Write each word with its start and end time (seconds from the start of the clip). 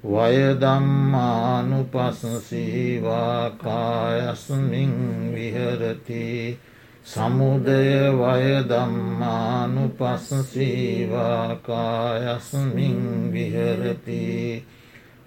වයදම්මානු 0.04 1.80
පස්සීවාකායස්මින් 1.92 4.92
විහරති. 5.34 6.58
සමුදය 7.06 7.86
වයදම්මානු 8.20 9.84
පස්සීවාකායස්මින් 9.98 12.98
විහරති. 13.32 14.22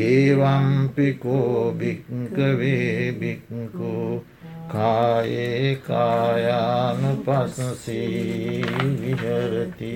ඒවම්පිකෝ 0.00 1.74
භික්කවේ 1.74 3.12
භික්කෝ 3.20 4.24
කායේ 4.68 5.76
කායානු 5.86 7.10
පස්සී 7.18 8.62
විහරති 9.00 9.92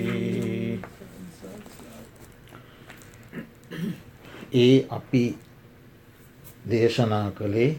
ඒ 4.55 4.85
අපි 4.89 5.23
දේශනා 6.69 7.31
කළේ 7.31 7.71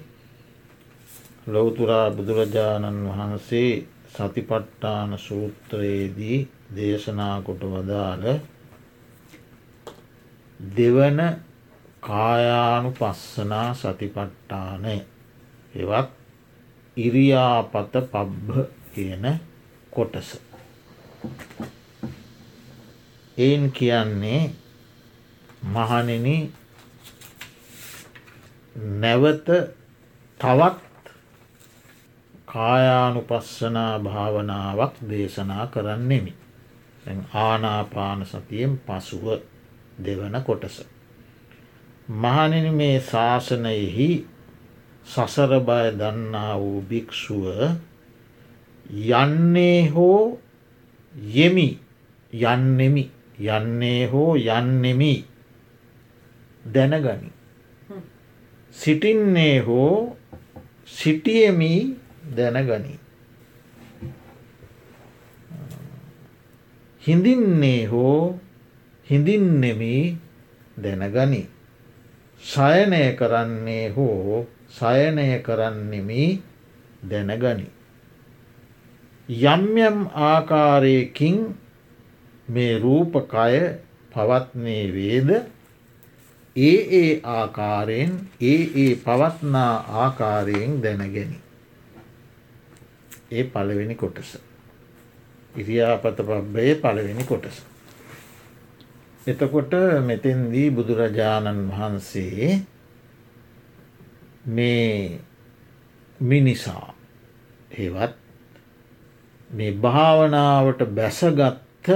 ලොවතුරා 1.47 2.11
බුදුරජාණන් 2.11 3.05
වහන්සේ 3.09 3.71
සතිපට්ඨාන 4.09 5.19
සූත්‍රයේදී 5.19 6.39
දේශනා 6.77 7.37
කොට 7.43 7.63
වදාළ 7.67 8.27
දෙවන 10.61 11.21
කායානු 12.01 12.91
පස්සනා 12.93 13.69
සතිපට්ඨානය. 13.75 14.97
එවත් 15.75 16.24
ඉරියාපත 16.97 17.93
පබ්බ 18.05 18.49
කියන 18.95 19.41
කොටස. 19.91 20.41
එයින් 23.39 23.73
කියන්නේ 23.73 24.51
මහනෙන 25.65 26.53
නැවත 28.77 29.47
තවත් 30.41 30.79
කායානුපස්සනා 32.47 33.99
භාවනාවක් 34.01 34.95
දේශනා 35.09 35.67
කරන්නෙමි. 35.67 36.35
ආනාපාන 37.35 38.27
සතියෙන් 38.27 38.79
පසුව 38.79 39.25
දෙවන 40.05 40.43
කොටස. 40.43 40.77
මහනිනි 42.09 42.71
මේ 42.71 43.01
ශාසනයෙහි 43.03 44.27
සසරබය 45.05 45.93
දන්නා 45.99 46.57
වූ 46.57 46.81
භික්‍ෂුව 46.83 47.45
යන්නේ 48.91 49.91
හෝ 49.91 50.39
යෙමි 51.35 51.69
යන්නෙමි 52.33 53.11
යන්නේ 53.39 54.07
හෝ 54.07 54.37
යන්නෙමි 54.37 55.25
දැනගනි. 56.65 57.31
සිටින්නේ 58.75 59.61
හෝ 59.61 60.17
සිටියමි 60.87 61.97
දැනගනි. 62.37 62.99
හිඳින්නේ 67.03 67.87
හෝ 67.87 68.39
හිඳින්නෙමි 69.07 70.19
දැනගනි. 70.77 71.43
ශයනය 72.43 73.17
කරන්නේ 73.17 73.89
හෝ 73.91 74.47
සයනය 74.75 75.39
කරන්නෙමි 75.41 76.43
දැනගනි. 77.03 77.67
යම් 79.29 79.65
යම් 79.79 79.99
ආකාරයකින් 80.25 81.39
මේ 82.49 82.79
රූපකය 82.79 83.61
පවත්නේ 84.13 84.85
වේද 84.93 85.31
ඒ 86.57 86.79
ඒ 86.93 87.21
ආකාරයෙන් 87.25 88.13
ඒ 88.43 88.61
ඒ 88.77 88.91
පවත්නා 88.97 89.75
ආකාරයෙන් 90.03 90.83
දැනගැනි. 90.83 91.39
ඒ 93.31 93.45
පළවෙනි 93.45 93.95
කොටස. 93.97 94.39
ඉරියාපත 95.55 96.19
පබ්බයේ 96.19 96.75
පළවෙනි 96.77 97.25
කොටස. 97.25 97.57
එතකොට 99.27 99.73
මෙතෙන්දී 100.03 100.69
බුදුරජාණන් 100.71 101.69
වහන්සේ 101.71 102.74
මේ 104.47 105.21
මිනිසා. 106.21 106.95
ඒවත් 107.71 108.17
මේ 109.51 109.73
භාවනාවට 109.75 110.81
බැසගත්ත 110.87 111.89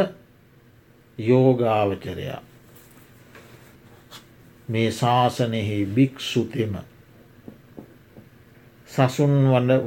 යෝගාවචරයා. 1.19 2.43
මේ 4.69 4.91
ශාසනයෙහි 4.93 5.87
භික්‍ෂුතිම 5.87 6.77
සසුන් 8.89 9.35
වඩ 9.49 9.81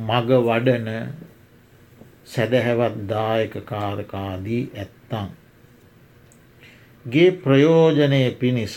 මග 0.00 0.30
වඩන 0.40 0.88
සැදැහැවත් 2.24 2.96
දායක 3.08 3.54
කාරකාදී 3.64 4.62
ඇත්තං. 4.74 5.28
ගේ 7.04 7.30
ප්‍රයෝජනය 7.32 8.30
පිණිස 8.32 8.76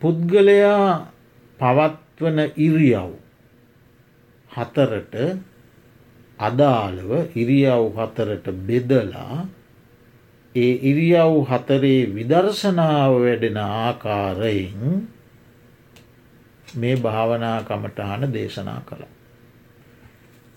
පුද්ගලයා 0.00 0.88
පවත්වන 1.60 2.38
ඉරියව් 2.56 3.12
හතරට 4.50 5.14
අදාළව 6.38 7.10
ඉරියව් 7.34 7.82
හතරට 7.96 8.46
බෙදලා 8.66 9.46
ඒ 10.54 10.74
ඉරියව් 10.84 11.34
හතරේ 11.44 12.00
විදර්ශනාව 12.08 13.12
වැඩෙන 13.16 13.58
ආකාරයෙන් 13.58 15.06
මේ 16.74 16.96
භාවනා 16.96 17.62
කමටහන 17.62 18.32
දේශනා 18.32 18.80
කළා. 18.80 19.14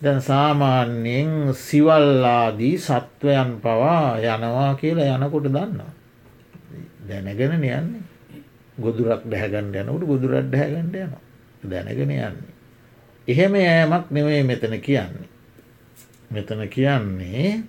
දැන් 0.01 0.21
සාමාන්‍යයෙන් 0.21 1.53
සිවල්ලාදී 1.55 2.77
සත්වයන් 2.79 3.51
පවා 3.57 4.17
යනවා 4.17 4.75
කියලා 4.75 5.17
යනකොට 5.17 5.45
දන්නවා. 5.45 5.94
දැනගෙන 7.07 7.53
යන්නේ. 7.53 8.10
ගොදුරක් 8.81 9.24
දැහැගණ්ඩ 9.25 9.75
යනකට 9.75 10.06
ගොදුරක් 10.06 10.50
දැහැගණ්ඩ 10.51 10.95
යන 10.98 11.13
දැනගෙන 11.63 12.01
යන්නේ. 12.01 12.31
එහෙම 13.28 13.54
යෑමක් 13.56 14.12
නෙවේ 14.12 14.44
මෙතන 14.44 14.75
කියන්නේ. 14.80 15.30
මෙතන 16.31 16.62
කියන්නේ 16.69 17.63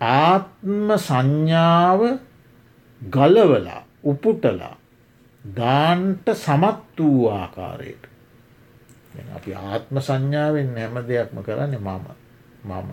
ආත්ම 0.00 0.90
සංඥාව 0.98 2.00
ගලවලා 3.00 3.82
උපුටලා 4.04 4.76
දාන්ට 5.44 6.26
සමත් 6.34 6.98
වූ 6.98 7.28
ආකාරයට. 7.30 8.04
අපි 9.34 9.54
ආත්ම 9.54 9.98
සංඥාවෙන් 9.98 10.76
හැම 10.76 10.96
දෙයක්ම 11.02 11.42
කරන්නේ 11.42 11.78
මම. 11.78 12.06
මම. 12.64 12.90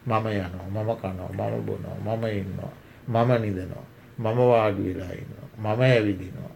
මම 0.00 0.26
යනවා 0.26 0.68
මම 0.74 0.90
කනවා 0.96 1.50
මම 1.50 1.66
බොනවා 1.66 2.16
මම 2.16 2.24
ඉන්නවා 2.32 2.74
මම 3.06 3.30
නිදනවා 3.42 3.86
මම 4.18 4.38
වාඩි 4.40 4.82
වෙලා 4.88 5.12
ඉන්නවා. 5.12 5.49
මම 5.54 5.80
ඇවිදිනවා. 5.82 6.54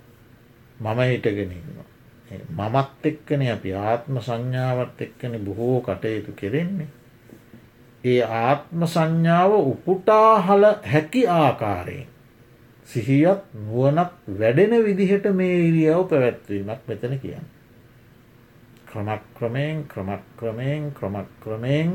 මම 0.81 1.01
හිටගෙන 1.03 1.53
ඉන්නවා. 1.53 1.89
මමත් 2.51 3.05
එක්කන 3.05 3.43
අපි 3.49 3.75
ආත්ම 3.75 4.19
සංඥාවත් 4.21 5.01
එක්කන 5.01 5.39
බොහෝ 5.41 5.81
කටයුතු 5.81 6.33
කෙරෙන්නේ. 6.35 6.91
ඒ 8.05 8.23
ආත්ම 8.23 8.87
සංඥාව 8.87 9.53
උපුටාහල 9.63 10.65
හැකි 10.85 11.23
ආකාරයෙන් 11.29 12.09
සිහියත් 12.89 13.43
නුවනක් 13.57 14.13
වැඩෙන 14.39 14.73
විදිහට 14.85 15.27
මේ 15.33 15.57
ඉරියව් 15.61 16.01
පැවැත්වීමක් 16.05 16.81
මෙතන 16.89 17.15
කියන්න. 17.19 17.47
ක්‍රමක්‍රමයෙන් 18.87 19.85
ක්‍රමක්‍රමයෙන් 19.85 20.93
ක්‍රමක්‍රමයෙන් 20.93 21.91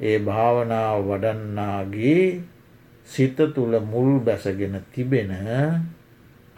ඒ 0.00 0.18
භාවනාව 0.20 1.04
වඩන්නාගේ 1.04 2.40
සිත 3.08 3.36
තුළ 3.54 3.74
මුල් 3.82 4.10
බැසගෙන 4.20 4.76
තිබෙන 4.92 5.30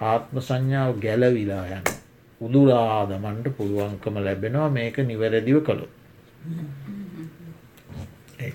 ආත්ම 0.00 0.40
සංඥාව 0.40 0.98
ගැලවිලා 0.98 1.66
යන. 1.66 1.82
උදුරාදමන්ට 2.40 3.56
පුළුවන්කම 3.56 4.14
ලැබෙනවා 4.24 4.68
මේක 4.68 4.98
නිවැරදිව 4.98 5.64
කළු. 5.64 5.86
ඒ 8.40 8.52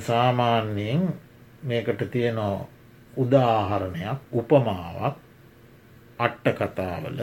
සාමාන්‍යයෙන් 0.00 1.14
මේකට 1.64 2.10
තියෙනවා 2.10 2.66
උදාහරණයක් 3.16 4.18
උපමාවක් 4.32 5.16
අට්ට 6.18 6.48
කතාවල 6.58 7.18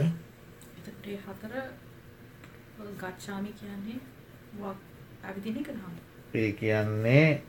ඒ 6.34 6.52
කියන්නේ 6.52 7.42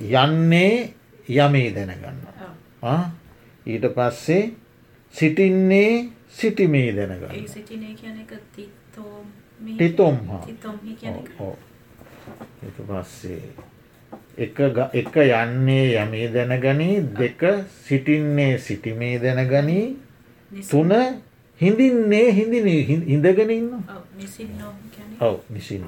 යන්නේ 0.00 0.94
යමේ 1.28 1.70
දැනගන්න. 1.74 2.18
ඊට 3.66 3.84
පස්සේ 3.94 4.42
සිටින්නේ 5.14 6.08
සිටිමේ 6.30 6.92
දැනගන්න. 6.96 7.46
ටිතොම් 9.76 10.16
පස්සේ 12.88 13.42
එක 14.38 14.58
යන්නේ 15.16 15.86
යමේ 16.02 16.28
දැනගනී 16.34 16.96
දෙක 17.18 17.40
සිටින්නේ 17.84 18.58
සිටිමේ 18.58 19.18
දැනගනී 19.18 19.86
තුන 20.70 20.92
හිඳින්නේ 21.60 22.28
හිඳින 22.32 22.66
හිඳගෙන 23.06 23.50
ඉන්න. 23.50 23.72
ඔව 25.20 25.40
නිසින්න 25.50 25.84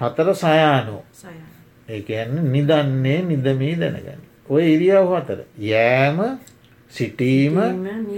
හතර 0.00 0.28
සයානෝ. 0.34 1.02
ඒ 1.14 1.57
ඇන්න 1.88 2.52
නිදන්නේ 2.52 3.20
නිදමී 3.22 3.74
දැනගනි 3.76 4.28
ඔය 4.48 4.64
ඉරියව් 4.74 5.08
හතර. 5.12 5.40
යෑම 5.60 6.38
සිටීම 6.90 7.56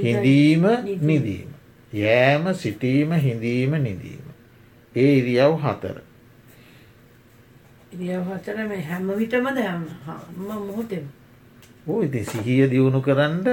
හිඳීම 0.02 0.64
නිදීම. 1.00 1.50
යෑම 1.92 2.54
සිටීම 2.54 3.12
හිඳීම 3.14 3.72
නිදීම. 3.78 4.26
ඒ 4.94 5.12
ඉරියව් 5.18 5.54
හතර. 5.62 5.96
මේ 7.94 8.82
හැම 8.82 9.10
විටම 9.18 9.46
හම 9.46 9.82
මොහොතෙම. 10.38 11.04
ඕ 11.86 12.02
ඉති 12.02 12.24
සිහිය 12.24 12.70
දියුණු 12.70 13.00
කරන්න 13.00 13.46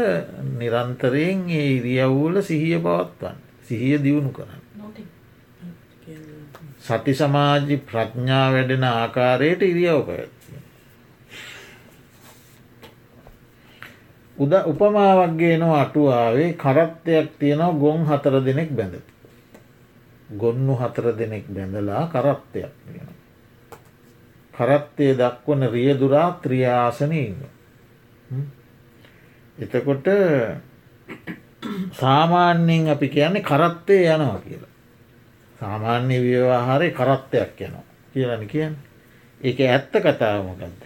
නිරන්තරයෙන් 0.60 1.50
ඒ 1.50 1.68
ඉරියව්වල 1.78 2.42
සිහිය 2.42 2.78
පවත්වන්න. 2.80 3.38
සිහිය 3.68 3.98
දියුණු 3.98 4.32
කරන්න 4.32 4.67
සති 6.88 7.14
සමාජි 7.14 7.78
ප්‍රඥා 7.84 8.46
වැඩෙන 8.54 8.86
ආකාරයට 8.86 9.62
ඉරියව් 9.64 10.00
පැත්තිය 10.06 10.60
උද 14.38 14.54
උපමාවක්ගේ 14.66 15.56
නො 15.58 15.70
අටුවාවේ 15.76 16.50
කරත්තයක් 16.56 17.30
තියෙනවා 17.40 17.76
ගොන් 17.76 18.02
හතර 18.06 18.36
දෙනෙක් 18.44 18.72
බැඳ 18.72 18.96
ගොන්නු 20.36 20.74
හතර 20.76 21.06
දෙනෙක් 21.16 21.46
බැඳලා 21.50 22.04
කරත්තයක් 22.08 22.74
තියෙන 22.84 23.18
කරත්තය 24.54 25.14
දක්වන 25.14 25.62
රියදුරා 25.68 26.40
ත්‍රියාසනීන්න. 26.42 27.38
එතකොට 29.58 30.08
සාමාන්‍යයෙන් 31.92 32.90
අපි 32.90 33.08
කියන්නේ 33.08 33.44
කරත්තය 33.44 33.98
යනවා 34.06 34.40
කියලා. 34.40 34.67
සාමාන්‍ය 35.60 36.18
ව්‍යවහාරය 36.20 36.92
කරත්තයක් 36.92 37.62
යනවා 37.62 37.88
කියලන 38.14 38.48
කියන්න. 38.48 38.76
එක 39.42 39.60
ඇත්ත 39.62 39.94
කතාවමකක්ද. 39.94 40.82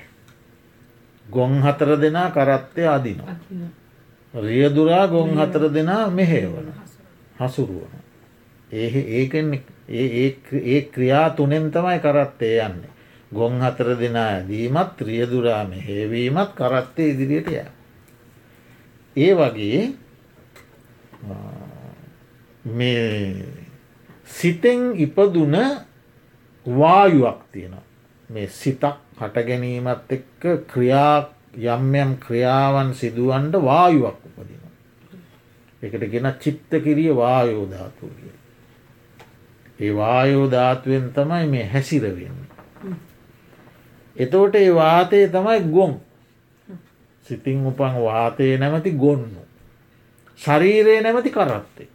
ගොන් 1.26 1.62
හතර 1.62 1.98
දෙනා 1.98 2.30
කරත්තය 2.30 2.88
අදිනවා. 2.88 3.36
රියදුරා 4.34 5.08
ගොන් 5.08 5.36
හතර 5.38 5.70
දෙනා 5.70 6.10
මෙහේවන 6.10 6.74
හසුරුවන. 7.38 7.94
ඒ 8.72 8.88
ඒකෙන් 9.12 9.64
ඒ 9.90 10.82
ක්‍රියා 10.84 11.30
තුනෙන් 11.32 11.72
තමයි 11.72 12.00
කරත්තය 12.00 12.50
යන්නේ. 12.60 12.92
ගොන් 13.32 13.62
හතර 13.62 13.96
දෙනා 13.96 14.28
ඇදීමත් 14.30 14.98
ත්‍රියදුරාම 14.98 15.72
හේවීමත් 15.72 16.52
කරත්තය 16.54 17.10
ඉදිරියට 17.10 17.48
ය. 17.50 17.66
ඒ 19.16 19.34
වගේ 19.36 19.94
මේ 22.66 23.61
සිතෙන් 24.32 24.82
ඉපදුන 24.98 25.56
වායුවක් 26.66 27.40
තියෙන 27.52 27.76
මේ 28.30 28.48
සිතක් 28.50 28.84
හට 29.18 29.46
ගැනීමත් 29.48 30.12
එක්ක 30.12 30.42
ක්‍රියා 30.68 31.30
යම්යම් 31.68 32.12
ක්‍රියාවන් 32.18 32.94
සිදුවන්ට 32.94 33.54
වායුවක් 33.62 34.20
උපදින. 34.28 34.62
එකට 35.84 36.12
ගෙන 36.12 36.34
චිත්ත 36.40 36.72
කිරිය 36.80 37.16
වායෝධාතුව 37.16 38.10
කිය. 38.12 38.34
ඒ 39.80 39.92
වායෝධාතුවෙන් 39.94 41.12
තමයි 41.12 41.48
මේ 41.48 41.66
හැසිරවෙන්න. 41.66 42.38
එතෝට 44.16 44.56
ඒ 44.56 44.72
වාතය 44.72 45.28
තමයි 45.30 45.60
ගොන් 45.72 46.00
සිතින් 47.26 47.66
උපන් 47.66 47.96
වාතය 48.00 48.58
නැමති 48.58 48.92
ගොන්නු. 48.94 49.42
ශරීරයේ 50.40 51.02
නැමති 51.02 51.30
කරත්තේ. 51.30 51.90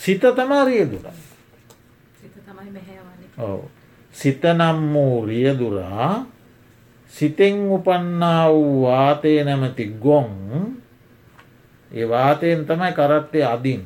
සිත 0.00 0.20
තමා 0.20 0.64
රියදුර. 0.64 1.04
සිත 4.14 4.42
නම් 4.44 4.78
වූ 4.92 5.26
රියදුරා 5.26 6.26
සිතෙන් 7.12 7.56
උපන්නා 7.68 8.48
වූ 8.48 8.82
වාතය 8.82 9.44
නැමති 9.44 9.86
ගොන් 10.00 10.30
ඒ 11.90 12.08
වාතයෙන් 12.08 12.64
තමයි 12.64 12.92
කරත්තය 12.92 13.44
අදින්. 13.44 13.82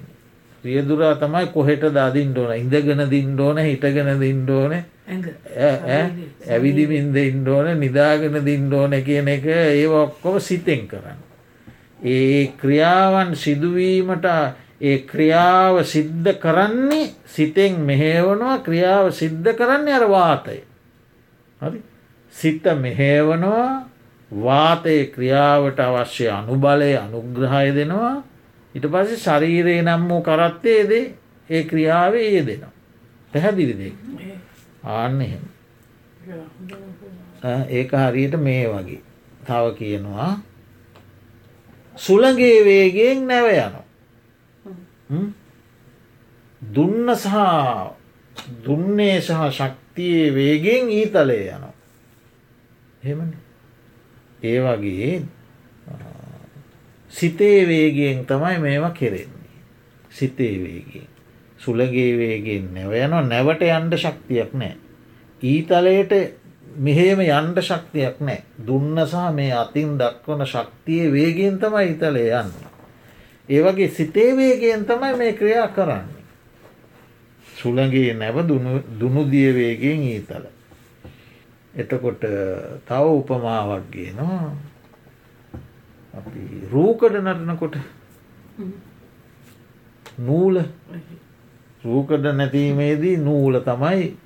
රියදුරා 0.64 1.14
තමයි 1.16 1.46
කොහෙට 1.48 1.84
දදින් 1.90 2.30
ඕන? 2.36 2.56
ඉඳගෙන 2.56 3.10
දින් 3.10 3.40
ඕන 3.40 3.58
හිටගෙන 3.58 4.20
දින් 4.20 4.50
ඕනේ? 4.50 4.84
ඇවිදිමින්ද 6.48 7.16
ඉන්ඩෝන 7.16 7.78
නිදාගෙන 7.78 8.40
දින්ඩෝන 8.40 8.92
කියන 9.02 9.28
එක 9.28 9.46
ඒ 9.46 9.86
ඔක්කොම 9.86 10.40
සිතෙන් 10.40 10.88
කරන්න. 10.88 11.20
ඒ 12.02 12.52
ක්‍රියාවන් 12.56 13.36
සිදුවීමට 13.36 14.26
ඒ 14.80 14.98
ක්‍රියාව 15.00 15.82
සිද්ධ 15.84 16.30
කරන්නේ 16.34 17.12
සිතෙන් 17.26 17.80
මෙහේවනවා 17.80 18.58
ක්‍රියාව 18.58 19.10
සිද්ධ 19.12 19.50
කරන්නේ 19.52 19.94
අර 19.94 20.06
වාතය. 20.08 20.58
හරි 21.60 21.82
සිත 22.34 22.64
මෙහේවනවා 22.76 23.88
වාතය 24.30 24.96
ක්‍රියාවට 25.06 25.78
අවශ්‍ය 25.80 26.28
අනුබලය 26.30 26.92
අනුග්‍රහය 26.96 27.68
දෙනවා 27.72 28.16
ඉට 28.74 28.86
පස්සේ 28.86 29.16
ශරීරයේ 29.18 29.82
නම් 29.82 30.08
වූ 30.08 30.22
කරත්තයේදේ 30.22 31.04
ඒ 31.48 31.62
ක්‍රියාවේ 31.64 32.28
ඒ 32.30 32.46
දෙනවා. 32.46 32.72
පැහැදිලිදේ. 33.32 33.92
ආන්න 34.84 35.20
එහෙම 35.20 35.44
ඒක 37.70 37.90
හරියට 37.94 38.36
මේ 38.38 38.66
වගේ 38.68 39.00
තව 39.44 39.64
කියනවා 39.78 40.30
සුළගේ 41.96 42.58
වේගෙන් 42.64 43.26
නැව 43.26 43.48
යන 43.56 43.74
දුන්න 46.62 47.14
සහ 47.16 47.36
දුන්නේ 48.64 49.20
සහ 49.20 49.46
ශක්තියේ 49.52 50.34
වේගෙන් 50.34 50.90
ඊතලේ 50.90 51.46
යන 51.50 51.64
හෙමන 53.02 53.32
ඒ 54.42 54.60
වගේ 54.60 55.22
සිතේ 57.12 57.68
වේගෙන් 57.68 58.26
තමයි 58.26 58.58
මේවා 58.58 58.90
කෙරෙන්නේ. 58.90 59.58
සිතේ 60.10 60.58
වේගෙන්. 60.58 61.08
සුළගේ 61.58 62.18
වේගෙන් 62.18 62.74
නැව 62.74 62.92
යනවා 62.94 63.22
නැවට 63.22 63.62
යන්ඩ 63.62 63.94
ශක්තියක් 63.96 64.54
නෑ. 64.54 64.74
ඊතලයට 65.42 66.12
මෙහෙම 66.78 67.20
යන්ඩ 67.20 67.62
ශක්තියක් 67.62 68.18
නෑ 68.20 68.42
දුන්න 68.66 68.98
සහ 69.06 69.30
මේ 69.32 69.52
අතින් 69.54 69.94
දක්වන 69.98 70.46
ශක්තිය 70.46 71.12
වේගෙන් 71.12 71.58
තමයි 71.58 71.92
ඉතලේ 71.92 72.30
යන්න. 72.40 72.50
ඒවගේ 73.48 73.88
සිතේ 73.88 74.36
වේගෙන් 74.36 74.84
තමයි 74.86 75.16
මේ 75.16 75.32
ක්‍රියා 75.32 75.68
කරන්නේ. 75.68 76.24
සුළගේ 77.56 78.14
නැව 78.14 78.36
දුනුදිය 79.00 79.54
වේගෙන් 79.54 80.02
ඊතල. 80.04 80.46
එතකොට 81.74 82.24
තව 82.86 83.04
උපමාවක් 83.10 83.90
ගේනවා 83.92 84.52
අපි 86.14 86.42
රූකඩ 86.72 87.16
නටනකොට 87.18 87.76
නූල 90.18 90.62
රූකඩ 91.84 92.26
නැතිීමේදී 92.32 93.16
නූල 93.18 93.60
තමයි 93.60 94.16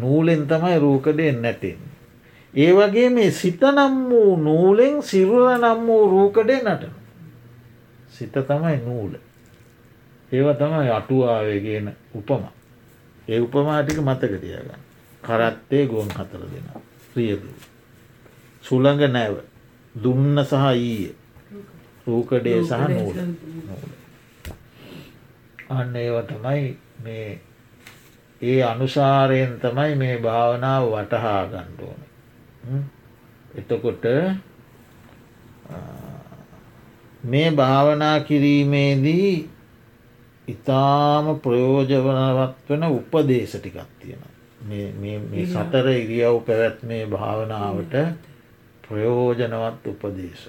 නූලෙන් 0.00 0.46
තමයි 0.46 0.78
රූකඩයෙන් 0.78 1.42
නැටෙන්. 1.42 1.78
ඒ 2.54 2.72
වගේ 2.72 3.08
මේ 3.10 3.30
සිත 3.30 3.60
නම් 3.60 3.94
වූ 4.10 4.36
නූලෙන් 4.38 5.02
සිරුල 5.02 5.48
නම් 5.52 5.86
වූ 5.86 6.04
රූකඩේ 6.10 6.62
නටන. 6.62 7.03
සිත 8.14 8.32
තමයි 8.32 8.76
නූල. 8.78 9.12
ඒව 10.32 10.48
තමයි 10.54 10.90
අටුවාවගෙන 10.90 11.86
උපම. 12.14 12.44
ඒ 13.28 13.40
උපමාටික 13.40 13.98
මතකතියගන්න. 14.00 14.80
කරත්තේ 15.22 15.86
ගොන් 15.86 16.08
හතර 16.10 16.42
දෙෙන 16.46 16.68
ප්‍රියද. 17.10 17.42
සුළඟ 18.64 19.04
නැව 19.08 19.36
දුන්න 19.94 20.36
සහ 20.40 20.64
ඊය 20.72 21.12
රූකඩේ 22.06 22.60
සහ 22.60 22.80
නූල 22.90 23.16
අන්න 25.68 25.96
ඒව 25.96 26.16
තමයි 26.24 26.64
මේ 27.04 27.40
ඒ 28.40 28.62
අනුසාරයෙන් 28.62 29.52
තමයි 29.60 29.92
මේ 29.94 30.16
භාවනාව 30.18 30.84
වටහා 30.86 31.42
ගණ්ඩෝන 31.46 32.00
එතකොට 33.54 34.04
මේ 37.24 37.50
භාවනා 37.52 38.20
කිරීමේදී 38.20 39.32
ඉතාම 40.48 41.26
ප්‍රයෝජවනවත් 41.38 42.68
වන 42.68 42.84
උපදේශ 42.90 43.56
ටිකක් 43.56 43.78
තියෙන 43.98 44.22
මේ 44.64 45.46
සතර 45.46 45.88
ඉරියව් 45.90 46.36
පැවැත්මේ 46.42 47.06
භාවනාවට 47.08 47.94
ප්‍රයෝජනවත් 48.84 49.86
උපදේශ. 49.86 50.44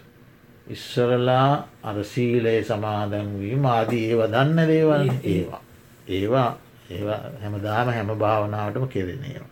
ඉස්සරලා 0.68 1.68
අරසීලයේ 1.84 2.64
සමාදැන්වීම 2.64 3.66
ආදී 3.68 4.04
ඒව 4.10 4.22
දන්න 4.28 4.68
දේවල් 4.68 5.10
ඒවා. 5.26 5.62
ඒවා 6.10 6.50
ඒවා 6.90 7.20
හැමදාම 7.42 7.88
හැම 7.90 8.12
භාවනාවටම 8.18 8.88
කෙරෙනේවා. 8.88 9.52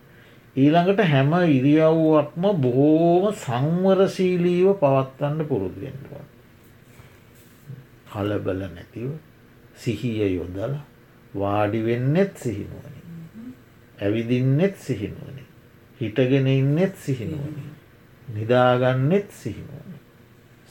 ඊළඟට 0.56 1.02
හැම 1.06 1.34
ඉරියව්වක්ම 1.50 2.44
බොහෝම 2.58 3.32
සංවරශීලීව 3.38 4.68
පවත්වන්න 4.76 5.46
පුරුදුවෙන්ටුවන්. 5.46 6.28
කලබල 8.14 8.62
නැතිව 8.70 9.12
සිහිය 9.76 10.36
යොදල 10.36 10.74
වාඩිවෙන්නෙත් 11.34 12.38
සිහිනුවනි. 12.38 13.00
ඇවිදින්නෙත් 14.02 14.76
සිහිනුවනි. 14.78 15.44
හිටගෙන 16.02 16.48
ඉන්නෙත් 16.50 16.96
සිහිනුවනි. 16.98 17.64
නිදාගන්නෙත් 18.36 19.30
සිහිනුවනි. 19.34 19.98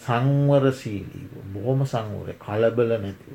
සංවරශීලීව 0.00 1.32
බොහොම 1.54 1.86
සංවර 1.86 2.28
කලබල 2.38 2.90
නැතිව. 2.98 3.34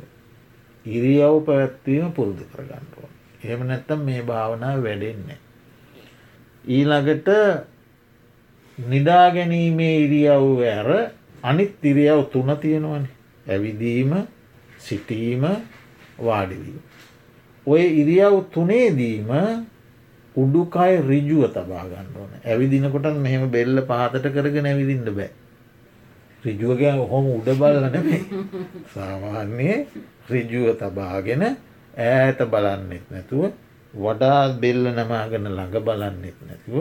ඉරියව් 0.86 1.36
පැවැත්වීම 1.46 2.12
පුරුදු 2.12 2.44
කරගන්නටුවන්. 2.46 3.12
එහෙම 3.44 3.68
නැත්තම් 3.68 4.00
මේ 4.00 4.22
භාවනාව 4.22 4.84
වැඩෙන්නේ. 4.84 5.40
ඊළඟට 6.66 7.30
නිදාගැනීමේ 8.78 9.96
ඉරියව් 10.00 10.64
ඇර 10.64 10.90
අනිත් 11.44 11.74
ඉරියව් 11.84 12.24
තුන 12.32 12.50
තියෙනවන 12.58 13.06
ඇවිදීම 13.48 14.12
සිටීම 14.80 15.44
වාඩිවීම. 16.20 16.80
ඔය 17.68 17.84
ඉරියව් 18.02 18.36
තුනේදීම 18.52 19.32
උඩුකයි 20.36 21.02
රිජුව 21.04 21.44
තබා 21.50 21.86
ගන්න 21.86 22.16
ඕන 22.16 22.32
ඇවිදිනකොටත් 22.44 23.18
මෙහෙම 23.18 23.50
බෙල්ල 23.50 23.84
පහතට 23.84 24.34
කරගෙන 24.34 24.66
ඇවිදින්න 24.66 25.10
බෑ. 25.12 25.32
රිජුවගේ 26.44 26.94
හොම 27.06 27.26
උඩ 27.34 27.50
බලන 27.54 27.88
නෙමේ 27.92 28.22
සාමාන්‍යයේ 28.94 29.78
රිජුව 30.30 30.68
තබාගෙන 30.76 31.44
ඈත 31.46 32.40
බලන්නෙත් 32.46 33.06
නැතුව 33.10 33.44
වඩා 33.94 34.42
බෙල්ල 34.56 34.84
නමාගෙන 34.92 35.48
ළඟ 35.48 35.78
බලන්නෙත් 35.82 36.38
නැතිව 36.42 36.78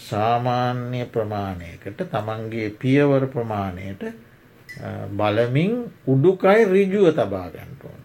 සාමාන්‍ය 0.00 1.00
ප්‍රමාණයකට 1.06 2.00
තමන්ගේ 2.06 2.68
පියවර 2.76 3.26
ප්‍රමාණයට 3.26 4.02
බලමින් 5.12 5.72
උඩුකයි 6.06 6.64
රිජුව 6.66 7.12
තබා 7.12 7.48
ගන්නට 7.48 7.84
ඕන. 7.84 8.00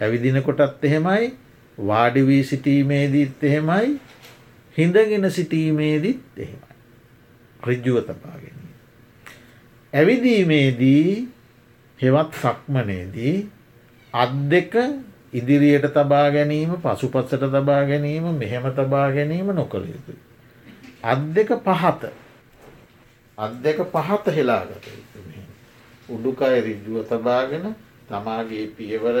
ඇවිදිනකොටත් 0.00 0.84
එහෙමයි 0.84 1.34
වාඩිවී 1.78 2.44
සිටීමේදීත් 2.44 3.44
එහෙමයි 3.44 4.00
හිඳගෙන 4.76 5.30
සිටීමේදීත් 5.30 6.38
එහෙමයි. 6.38 6.74
රිජ්ජුව 7.60 8.02
තපාගෙන. 8.02 8.58
ඇවිදීමේදී 9.92 11.28
හෙවත් 11.98 12.34
සක්මනේදී 12.34 13.36
අත් 14.14 14.32
දෙක 14.50 14.74
ඉදිරියට 15.32 15.86
තබා 15.88 16.30
ගැනීම 16.30 16.74
පසුපත්සට 16.78 17.44
තබා 17.48 17.84
ගැනීම 17.84 18.26
මෙහෙම 18.34 18.66
තබා 18.72 19.10
ගැනීම 19.10 19.54
නොකළ 19.54 19.84
යුතුයි. 19.84 20.18
අත් 21.02 21.20
දෙක 21.30 21.48
පහත 21.60 22.12
අත් 23.38 23.52
දෙක 23.62 23.78
පහත 23.86 24.24
හෙලාගත 24.30 24.86
උඩුකය 26.10 26.60
රිජ්ජුව 26.60 27.06
තබාගෙන 27.06 27.74
තමාගේ 28.08 28.66
පියවර 28.76 29.16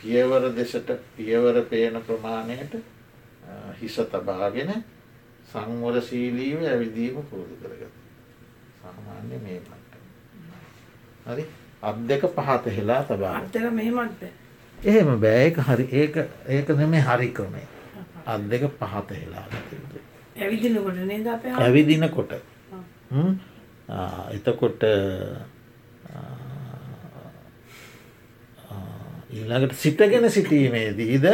පියවර 0.00 0.42
දෙසට 0.56 0.90
පියවර 1.16 1.62
පේන 1.64 2.00
ප්‍රමාණයට 2.02 2.74
හිස 3.80 3.96
තබාගෙන 4.12 4.72
සංවර 5.52 6.00
සීලීව 6.02 6.64
ඇවිදීම 6.64 7.22
පුරුදු 7.30 7.54
කරගත. 7.62 7.94
සාමාන්‍ය 8.80 9.38
මේ 9.44 9.60
මට. 9.60 9.92
හරි? 11.26 11.44
අත් 11.82 11.96
දෙක 12.08 12.22
පහත 12.30 12.64
හෙලා 12.76 13.02
තබා 13.04 13.32
අත්තක 13.36 13.70
මෙහෙමත්ද. 13.72 14.22
එහෙම 14.78 15.10
බෑක 15.20 15.56
හරි 15.60 15.88
ඒක 15.92 16.14
ඒක 16.48 16.68
නෙමේ 16.76 17.02
හරි 17.02 17.28
ක්‍රමේ 17.30 17.66
අත් 18.26 18.48
දෙක 18.50 18.62
පහත 18.80 19.10
හෙලා 19.12 19.46
ඇවිදිනකොට 20.36 20.98
නේද 21.06 21.26
අප 21.28 21.44
ඇවිදිනකොට. 21.56 22.32
එතකොට 24.30 24.82
ඊළඟට 29.32 29.74
සිටගෙන 29.74 30.30
සිටීමේදීද 30.30 31.26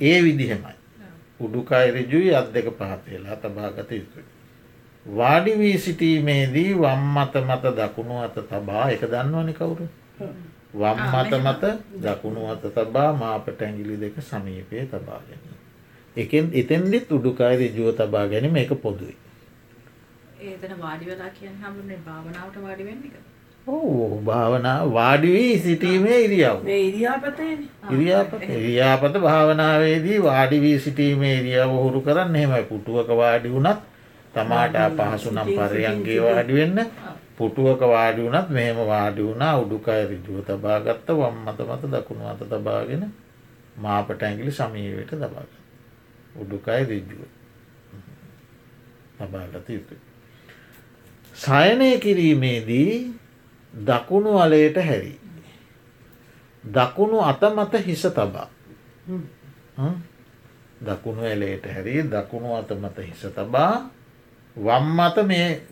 ඒ 0.00 0.18
විදිහෙමයි. 0.24 0.74
උඩුකයිරජුයි 1.40 2.34
අත් 2.34 2.48
දෙක 2.54 2.68
පහතේලා 2.72 3.36
තබාගත 3.36 3.90
යුතුයි. 3.92 4.24
වාඩි 5.06 5.58
වී 5.58 5.78
සිටීමේදී 5.78 6.70
වම් 6.74 7.02
මත 7.14 7.34
මත 7.42 7.64
දකුණු 7.78 8.20
අත 8.20 8.38
තබා 8.50 8.90
එක 8.90 9.02
දන්නවනි 9.04 9.52
කවුරු. 9.52 9.88
වම් 10.74 10.98
මත 11.12 11.32
මත 11.38 11.64
දකුණු 12.02 12.48
අත 12.48 12.64
තබා 12.74 13.12
මාපට 13.14 13.62
ඇගිලි 13.62 14.00
දෙක 14.00 14.16
සමීපය 14.22 14.86
තබා 14.86 15.20
ගැනීම. 15.20 15.60
එකෙන් 16.16 16.50
එතෙන්දිත් 16.54 17.12
උඩුකායි 17.12 17.68
රජුව 17.68 17.94
තබා 17.94 18.26
ගැනීම 18.26 18.56
එක 18.56 18.74
පොදුයි. 18.80 19.16
ඒතන 20.40 20.74
වාඩි 20.80 21.06
වෙලා 21.06 21.30
කියන්න 21.30 21.56
හමුන්නේ 21.62 22.00
භාවනාවට 22.06 22.62
වාඩි 22.62 22.84
වෙන්න 22.84 23.04
එක. 23.04 23.16
භාවනා 23.66 24.92
වාඩිවී 24.92 25.58
සිටීමේ 25.58 26.20
ඉරියව්. 26.20 26.68
ඉරියාපත. 26.68 28.42
ඉරියාපත 28.50 29.18
භාවනාවේදී 29.20 30.22
වාඩිවී 30.22 30.78
සිටීමේ 30.78 31.34
ඉරියාව 31.40 31.70
හුරු 31.72 32.00
කරන්න 32.00 32.36
එහෙමයි. 32.36 32.62
පුටුවක 32.62 33.08
වාඩි 33.08 33.50
වුණත් 33.50 33.80
තමාට 34.34 34.76
පහසු 34.96 35.30
නම් 35.30 35.50
පරයන්ගේ 35.58 36.20
වාඩි 36.20 36.54
වෙන්න. 36.54 36.78
පුටුවක 37.36 37.80
වාඩි 37.82 38.22
වුණත් 38.22 38.48
මෙහෙම 38.50 38.78
වාඩි 38.86 39.22
වුණා. 39.22 39.58
උඩුකය 39.58 39.98
රිජුව 40.06 40.40
තබාගත්ත 40.44 41.08
වම් 41.10 41.36
මත 41.44 41.58
මත 41.68 41.82
දකුණු 41.92 42.28
අත 42.28 42.42
තබාගෙන 42.46 43.04
මාපට 43.76 44.22
ඇගිලි 44.22 44.52
සමීවට 44.52 45.10
තබාග 45.16 45.50
උඩුකය 46.36 46.80
රිජ්ජුව 46.84 47.28
තබාගත 49.18 49.68
යුතුයි. 49.68 50.00
සයනය 51.36 51.98
කිරීමේදී 51.98 53.25
දකුණු 53.72 54.38
අලයට 54.38 54.76
හැරි. 54.76 55.18
දකුණු 56.64 57.20
අතමත 57.20 57.74
හිස 57.86 58.02
තබා. 58.02 58.48
දකුණු 60.86 61.22
ඇලේට 61.22 61.66
හැරි 61.66 62.02
දකුණු 62.04 62.54
අතමත 62.54 62.98
හිස 62.98 63.22
තබා. 63.34 63.90
වම් 64.56 64.86
මත 64.96 65.16
මේ 65.26 65.62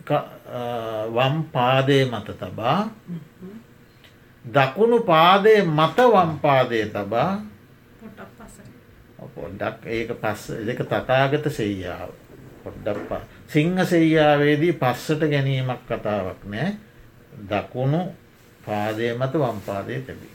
වම් 1.15 1.43
පාදය 1.51 2.05
මත 2.05 2.27
තබා. 2.39 2.89
දකුණු 4.45 4.99
පාදය 5.01 5.61
මත 5.61 5.97
වම් 6.13 6.39
පාදය 6.39 6.85
තබා. 6.93 7.41
පොඩ්ඩක් 9.35 9.85
ඒක 9.89 10.09
පස්ස 10.21 10.43
දෙක 10.67 10.79
තතාගත 10.85 11.45
සෙයියාව. 11.49 12.11
පොඩ්ඩක් 12.63 13.11
සිංහ 13.47 13.77
සෙයියාවේදී 13.85 14.73
පස්සට 14.73 15.21
ගැනීමක් 15.31 15.81
කතාවක් 15.89 16.41
නෑ 16.45 16.77
දකුණු 17.41 18.01
පාදය 18.65 19.13
මත 19.13 19.33
වම්පාදය 19.35 19.99
තැබී. 20.01 20.33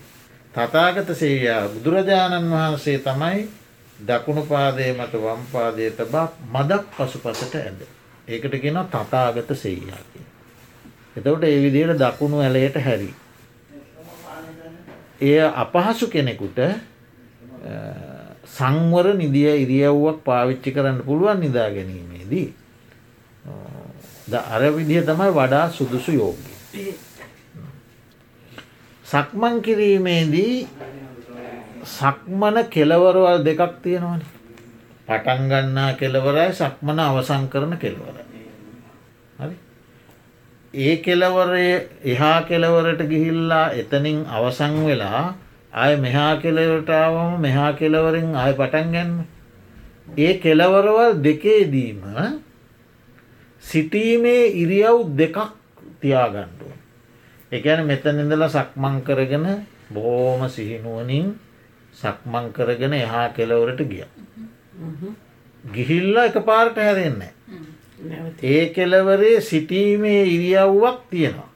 තතාගත 0.54 1.14
සේයා 1.14 1.68
බුදුරජාණන් 1.68 2.50
වහන්සේ 2.50 2.98
තමයි 3.00 3.48
දකුණු 3.98 4.42
පාදය 4.42 4.92
මත 4.92 5.12
වම්පාදය 5.14 5.90
තබා 5.92 6.28
මදක් 6.52 6.84
පසු 6.96 7.18
පසට 7.18 7.54
ඇද. 7.56 7.80
ඒකට 8.28 8.54
ගෙන 8.62 8.78
තතාගත 8.86 9.50
සෙයියා 9.56 10.02
කිය. 10.12 10.26
එතවට 11.16 11.44
ඒ 11.44 11.62
විදියට 11.62 11.98
දකුණු 11.98 12.38
ඇලයට 12.38 12.76
හැරි. 12.76 13.14
එය 15.20 15.40
අපහසු 15.40 16.06
කෙනෙකුට 16.08 16.58
අ, 16.58 16.70
සංවර 18.46 19.14
නිදිය 19.14 19.50
ඉරියව්වක් 19.62 20.22
පාවිච්චි 20.24 20.72
කරන්න 20.72 21.02
පුළුවන් 21.02 21.40
නිදා 21.40 21.70
ගැනීමේදී. 21.70 22.48
ද 24.28 24.34
අර 24.34 24.62
විදිහ 24.70 25.02
තමයි 25.02 25.30
වඩා 25.30 25.66
සුදුසු 25.70 26.12
යෝග්‍ය. 26.12 26.49
ඒ 26.72 26.92
සක්මන් 29.04 29.56
කිරීමේදී 29.60 30.68
සක්මන 31.84 32.56
කෙලවරවල් 32.66 33.42
දෙකක් 33.44 33.82
තියෙනවන. 33.82 34.22
පටන් 35.08 35.42
ගන්නා 35.50 35.92
කෙලවරයි 35.94 36.52
සක්මන 36.52 36.98
අවසං 37.00 37.48
කරන 37.48 37.74
කෙලවර. 37.76 38.16
හරි 39.38 39.56
ඒ 40.74 40.96
කෙලවරය 40.98 41.66
එහා 42.06 42.38
කෙලවරට 42.44 43.02
ගිහිල්ලා 43.04 43.66
එතනින් 43.74 44.24
අවසං 44.28 44.74
වෙලා 44.86 45.34
අය 45.74 45.96
මෙහා 45.98 46.32
කෙලවටාවම 46.36 47.40
මෙහා 47.40 47.72
කෙලවරින් 47.74 48.34
අය 48.36 48.52
පටන් 48.54 48.92
ගැන්ම. 48.92 49.16
ඒ 50.18 50.34
කෙලවරවල් 50.36 51.18
දෙකේදීම 51.20 52.02
සිටීමේ 53.62 54.52
ඉරියව් 54.56 55.16
දෙකක් 55.16 55.59
තියාගණ්ඩුව. 56.02 56.72
එකන 57.52 57.80
මෙතන 57.86 58.20
ඉඳලා 58.22 58.48
සක්මං 58.48 58.96
කරගෙන 59.06 59.46
බෝම 59.90 60.48
සිහිනුවනින් 60.48 61.26
සක්මං 61.94 62.52
කරගෙන 62.52 62.92
එහා 62.94 63.28
කෙලවරට 63.30 63.80
ගිය. 63.90 64.04
ගිහිල්ලා 65.64 66.24
එක 66.24 66.36
පාරට 66.44 66.76
හැරෙන්නේ. 66.76 67.32
ඒ 68.42 68.68
කෙලවරේ 68.68 69.40
සිටීමේ 69.40 70.22
ඉරියව්වක් 70.26 70.98
තියෙනවා. 71.10 71.50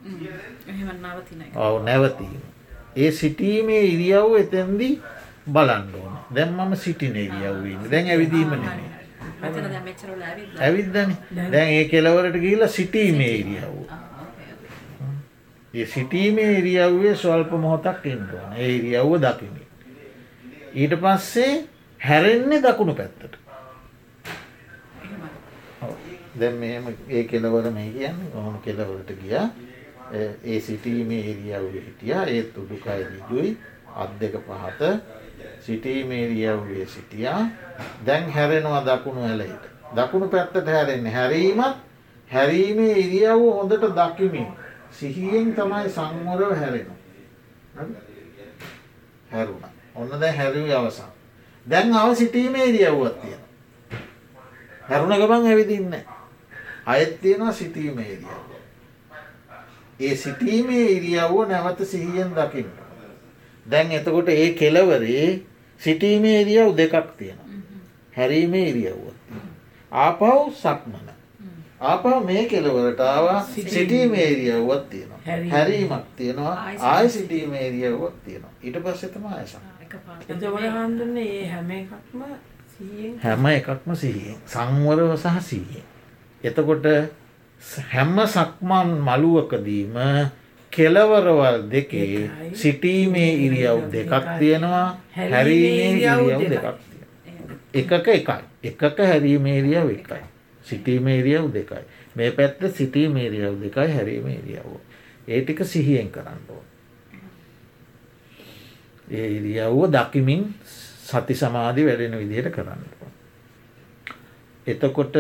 ඔව 1.57 1.85
නැවතීම. 1.85 2.43
ඒ 2.97 3.11
සිටීමේ 3.13 3.83
ඉරියව් 3.85 4.37
එතැන්දි 4.41 4.91
බලන්න 5.47 5.95
ඕන 5.95 6.15
දැන් 6.35 6.53
මම 6.53 6.75
සිටින 6.77 7.17
ඉරියව්වන්න 7.17 7.91
දැන් 7.91 8.07
ඇවිදීම 8.09 8.51
නෙමේ. 8.51 8.91
ඇවිද්දන 10.61 11.11
දැන් 11.53 11.69
ඒ 11.69 11.85
කෙලවරට 11.93 12.37
ගිහිලා 12.45 12.69
සිටීමේ 12.69 13.35
ඉරියව්. 13.43 13.77
ඒ 15.75 15.87
සිටීමේ 15.87 16.51
ඉරියව්වේ 16.59 17.15
ස්වල්ප 17.15 17.53
මොහොතක් 17.63 18.07
එන්ටුවන 18.07 18.53
ඒ 18.57 18.69
ඉරියව්ව 18.79 19.15
දකිමි. 19.25 19.63
ඊට 20.75 20.95
පස්සේ 21.03 21.53
හැරෙන්නේ 22.01 22.63
දකුණු 22.63 22.95
පැත්තට. 22.95 23.35
දැන් 26.41 26.55
මෙහෙම 26.55 26.87
ඒ 27.11 27.25
කෙලවර 27.25 27.71
මේ 27.71 27.91
කියන්න 27.91 28.21
ඔහොම 28.35 28.59
කෙලවලට 28.65 29.11
ගිය. 29.23 29.37
ඒ 30.45 30.61
සිටීමේ 30.61 31.23
ඒරියව්ව 31.29 31.75
හිටිය. 31.77 32.15
ඒත් 32.29 32.59
උඩුකයි 32.59 33.05
දිගුයි 33.13 33.57
අත් 33.97 34.11
දෙක 34.21 34.35
පහත. 34.49 34.81
සිටීමේරියව්වේ 35.61 36.87
සිටියා. 36.87 37.43
දැන් 38.07 38.31
හැරෙනවා 38.31 38.83
දකුණු 38.89 39.23
ඇලයිට. 39.23 39.65
දකුණු 39.97 40.29
පැත්තට 40.29 40.67
හැරෙන්නේ 40.67 41.13
හැරීමත් 41.13 41.77
හැරීමේ 42.31 42.93
ඉරියව් 42.99 43.41
හොඳට 43.57 43.91
දකිමින්. 43.99 44.47
සිහියෙන් 44.99 45.55
තමයි 45.55 45.89
සංවරව 45.89 46.53
හැරෙනවා. 46.55 46.99
හැරුණ. 49.31 49.65
ඔන්න 49.95 50.21
දැ 50.21 50.33
හැරවි 50.33 50.73
අවසන්. 50.73 51.11
දැන් 51.67 51.95
අව 51.95 52.15
සිටීමේ 52.15 52.67
ඉරියව්වත් 52.67 53.21
තියෙන 53.23 53.43
හැරුණ 54.89 55.17
ගමන් 55.17 55.47
ඇවිදින්න 55.47 55.95
අයත් 56.87 57.21
තියෙනවා 57.21 57.53
සිටීමේ 57.53 58.09
ඉරියව්ව. 58.09 58.51
ඒ 60.01 60.17
සිටීමේ 60.17 60.87
ඉරියව්ව 60.91 61.49
නැවත 61.49 61.81
සිහියෙන් 61.85 62.31
දකින්න. 62.33 62.71
දැන් 63.67 63.93
එතකොට 63.93 64.29
ඒ 64.29 64.51
කෙලවරේ 64.53 65.27
සිටීමේ 65.81 66.41
ඉරියව් 66.41 66.77
දෙකක් 66.77 67.17
තියෙන 67.19 67.39
හැරීමේ 68.17 68.69
ඉරියව්වත් 68.69 69.17
ආපව් 69.93 70.53
සක්මන 70.55 71.14
ආපව 71.85 72.27
මේ 72.27 72.45
කෙලවරට 72.47 73.01
ආවා. 73.01 73.41
සිටීමේ 73.75 74.27
ඉරියව්වත් 74.31 74.85
තියෙනවා. 74.91 75.21
හැරීම. 75.27 75.51
හැරීමක් 75.51 76.07
තියෙනවා. 76.17 76.55
ආයි 76.91 77.09
සිටීමේ 77.11 77.65
ඉරියව්වත් 77.69 78.17
තියෙනවා. 78.25 78.53
ඊට 78.63 78.79
පස්සෙතම 78.85 79.27
අයසක් 79.33 79.75
එකපාරට 79.85 80.31
එතකොට 80.31 80.65
හාමුදුරනේ 80.77 81.29
ඒ 81.41 81.49
හැම 81.49 81.71
එකක්ම 81.71 82.23
සිහියෙන්? 82.73 83.19
හැම 83.25 83.47
එකක්ම 83.47 83.95
සිහියෙන්. 83.95 84.39
සංවරව 84.47 85.13
සහ 85.17 85.43
සීයෙන්. 85.49 85.85
එතකොට 86.45 86.87
හැම 87.93 88.17
සක්මන් 88.27 88.91
මළුවකදීම 89.07 89.97
කෙලවරවල් 90.73 91.59
දෙකේ. 91.71 92.31
සිටීමේ 92.55 93.33
ඉරියව් 93.47 93.89
දෙකක් 93.93 94.13
තියෙනවා. 94.39 94.89
හැරීමේ 95.17 95.91
ඉරියව් 95.93 96.51
දෙකක්. 96.53 96.67
තියෙන. 96.83 97.03
එකක 97.75 98.09
එකයි. 98.09 98.39
එකක 98.65 98.99
හැරීමේ 99.01 99.59
ඉරියව් 99.59 99.91
එකයි. 99.91 100.23
සිටීමේ 100.65 101.19
ඉරියව් 101.19 101.53
දෙකයි. 101.55 101.85
මේ 102.15 102.31
පැත්ත 102.31 102.61
සිටීමේ 102.75 103.27
ඉරියව් 103.27 103.61
දෙකයි 103.61 103.93
හැරීමේ 103.93 104.39
ඉරියව්ව. 104.39 104.77
ඒ 105.29 105.41
ටික 105.43 105.65
සිහියෙන් 105.65 106.11
කරන්න 106.11 106.41
ඕන. 106.49 106.65
ඒ 109.11 109.29
ඉරියව්ව 109.31 109.91
දකිමින් 109.91 110.55
සති 111.05 111.35
සමාධි 111.35 111.87
වැඩෙන 111.87 112.19
විදිහට 112.19 112.51
කරන්න. 112.51 112.83
එතකොට 114.67 115.17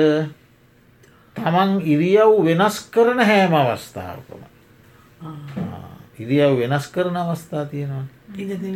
තමන් 1.36 1.80
ඉරියව් 1.84 2.44
වෙනස් 2.44 2.80
කරන 2.90 3.20
හෑම 3.20 3.54
අවස්ථාවකම 3.54 4.42
ඉරියව් 6.18 6.58
වෙනස් 6.58 6.86
කරන 6.88 7.16
අවස්ථා 7.16 7.64
තියෙනවා. 7.66 8.06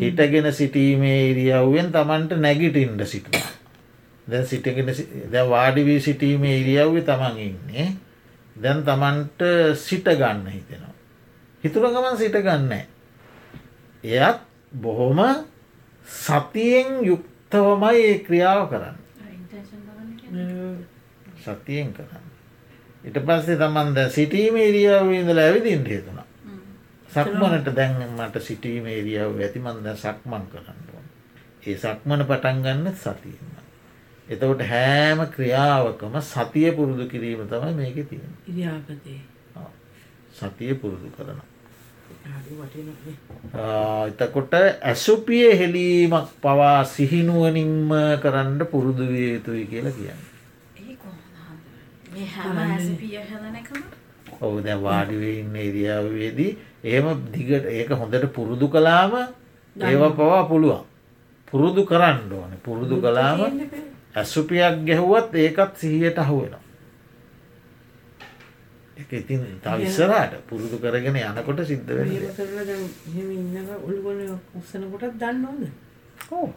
හිටගෙන 0.00 0.52
සිටීමේ 0.52 1.30
ඉරියව්වෙන් 1.30 1.92
තමන්ට 1.92 2.36
නැගිටින්ට 2.36 3.06
සිටුවා. 3.06 3.57
දැන් 4.28 4.46
සිටගෙන 4.46 4.92
දැ 5.32 5.44
වාඩිවී 5.50 6.00
සිටීමේ 6.00 6.60
ඉරියව්ව 6.60 7.00
තමන් 7.04 7.38
ඉන්නේ 7.38 7.88
දැන් 8.56 8.84
තමන්ට 8.84 9.42
සිට 9.76 10.04
ගන්න 10.04 10.46
හිතෙනවා. 10.46 10.94
හිතුර 11.64 11.88
ගමන් 11.88 12.16
සිට 12.16 12.36
ගන්න. 12.42 12.72
එයත් 14.04 14.40
බොහොම 14.72 15.20
සතියෙන් 16.06 17.04
යුක්තවමයි 17.04 18.04
ඒ 18.04 18.18
ක්‍රියාව 18.20 18.68
කරන්න. 18.68 18.96
සතියෙන් 21.38 21.92
කරන්න. 21.92 22.24
ඉට 23.04 23.20
පස්සේ 23.20 23.56
තමන් 23.56 23.94
ද 23.94 24.08
සිටීම 24.10 24.56
ඉරියාව 24.58 25.12
ඉඳල 25.12 25.38
ඇවිදින්ට 25.38 25.88
හේතුනා. 25.88 26.26
සක්මනට 27.08 27.72
දැන් 27.74 28.02
මට 28.10 28.42
සිටීම 28.42 28.86
ඒරියාව 28.86 29.38
ඇතිමන්ද 29.38 29.88
සක්මන් 29.96 30.44
කරන්න. 30.52 30.84
ඒ 31.62 31.76
සක්මන 31.76 32.26
පටන් 32.26 32.62
ගන්න 32.62 32.92
සතියන්න. 32.94 33.57
එතකොට 34.28 34.62
හෑම 34.62 35.20
ක්‍රියාවකම 35.26 36.14
සතිය 36.22 36.70
පුරුදු 36.72 37.04
කිරීම 37.08 37.44
තමයි 37.46 37.74
මේක 37.74 37.98
තියෙන. 38.08 38.32
සතිය 40.34 40.74
පුරුදු 40.74 41.08
කරන. 41.16 41.40
එතකොට 44.08 44.52
ඇසුපිය 44.82 45.48
හෙලීමක් 45.52 46.28
පවා 46.42 46.84
සිහිනුවනින්ම 46.86 47.90
කරන්න 48.22 48.60
පුරුදු 48.66 49.04
විය 49.06 49.28
යුතුයි 49.34 49.64
කියලා 49.66 49.92
කියන්න. 49.92 50.20
ඒ 50.78 50.94
කොහොමද? 50.94 51.62
මේ 52.12 52.26
හැම 52.26 52.56
ඇසිපිය 52.58 53.16
හැදන 53.20 53.56
එකම? 53.56 53.82
ඔහු 54.40 54.60
දැ 54.60 54.78
වාඩිවන්න 54.78 55.56
ඉරියාවේදී. 55.58 56.52
එහෙම 56.84 57.06
දිගට 57.32 57.64
ඒක 57.68 57.90
හොඳට 57.92 58.26
පුරුදු 58.30 58.68
කලාම 58.68 59.12
ඒව 59.76 60.02
පවා 60.14 60.42
පුළුවන්. 60.44 60.84
පුරුදු 61.48 61.82
කරන්න 61.84 62.32
ඕන. 62.32 62.52
පුරුදු 62.62 63.00
කලාම 63.00 63.40
ඇසුපියක් 64.14 64.84
ගැහුවත් 64.84 65.34
ඒකත් 65.36 65.76
සිහියට 65.76 66.18
අහුවෙනවා. 66.18 66.62
එක 68.98 69.12
ඉතින් 69.14 69.40
තවිස්සරට 69.62 70.32
පුරුදු 70.44 70.76
කරගෙන 70.76 71.16
යනකොට 71.16 71.60
සිද්ධ 71.62 71.86
වෙන 71.88 72.08
මේක 72.08 72.34
කරලා 72.34 72.64
දැන් 72.64 72.82
එහෙම 73.08 73.28
ඉන්නක 73.32 73.70
ඔළුගොල්ල 73.78 74.22
උස්සනකොටත් 74.54 75.14
දන්න 75.14 75.44
ඕද 75.44 75.62
ඕ. 76.30 76.48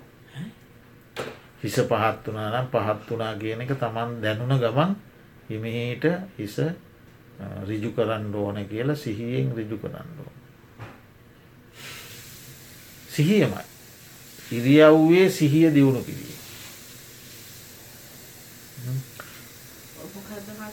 හිස 1.62 1.78
පහත් 1.84 2.24
වනා 2.28 2.50
නම් 2.52 2.68
පහත් 2.68 3.08
වනා 3.10 3.34
කියන 3.38 3.62
එක 3.62 3.74
තමන් 3.76 4.18
දැනුන 4.22 4.58
ගමන් 4.58 4.96
හිමහිට 5.50 6.06
හිස 6.38 6.58
රිජු 7.68 7.90
කරන්න 7.92 8.34
ඕන 8.36 8.58
කියලා 8.66 8.98
සිහියෙන් 8.98 9.54
රිජු 9.54 9.78
කරන්න 9.78 10.10
ඕන. 10.18 10.36
සිහියමයි. 13.10 13.64
ඉරියව්වේ 14.52 15.30
සිහිය 15.30 15.70
දියුණු 15.70 16.02
කිරීම. 16.02 16.31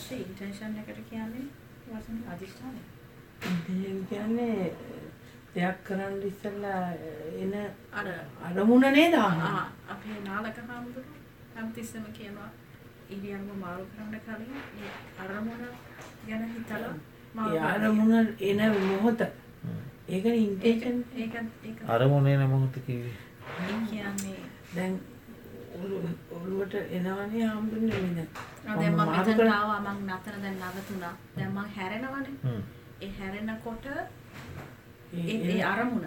මොකක්ද 0.08 0.10
වශය 0.10 0.16
ඉන්ටේෂන් 0.18 0.76
එකට 0.78 1.00
කියන්නේ 1.10 1.44
වසන 1.88 2.18
අධිෂ්ඨානය 2.26 2.80
ඉතින් 3.48 4.06
කියන්නේ 4.08 4.72
දෙයක් 5.54 5.82
කරන්න 5.84 6.22
ඉස්සල්ලා 6.22 6.92
එන 7.38 7.52
අර 7.92 8.06
අරමුණනේ 8.44 9.10
දාන්න 9.12 9.40
ආ, 9.42 9.66
අපේ 9.88 10.18
නාලක 10.24 10.56
හාමුදුරු 10.68 11.06
හැමතිස්සම 11.54 12.04
කියනවා 12.12 12.50
ඉරියල්ම 13.10 13.48
මාරු 13.58 13.84
කරන්න 13.86 14.20
කලින් 14.20 14.56
ඒ 14.78 14.90
අරමුණ 15.18 15.64
ගැන 16.26 16.48
හිතලා 16.48 16.94
මාරු. 17.34 17.58
අරමුණ 17.64 18.34
එන 18.40 18.60
මොහොත. 18.82 19.20
ඒක 20.08 20.24
ඉන්ටේෂන් 20.26 21.04
ඒක 21.16 21.34
ඒක. 21.64 21.78
අරමුණේ 21.88 22.36
නමොහොත 22.38 22.76
කිවේ. 22.86 23.14
ඒ 23.60 23.78
කියන්නේ 23.86 24.40
දැන් 24.74 25.00
එනවනේ 26.90 27.46
හාමුදුරනේ 27.46 28.00
මෙන්න 28.00 28.18
ආ, 28.66 28.76
දැන් 28.76 28.92
මම 28.92 29.00
කර- 29.38 29.52
ආවා 29.52 29.80
මං 29.86 30.10
නතර 30.10 30.34
දැන් 30.42 30.56
නවතුණා 30.62 31.14
දැන් 31.36 31.50
මං 31.52 31.68
හැරෙනවනේ. 31.76 32.32
ඒ 33.00 33.10
හැරෙනකොට 33.18 33.86
ඒ 33.86 35.36
ඒ 35.50 35.62
අරමුණ. 35.64 36.06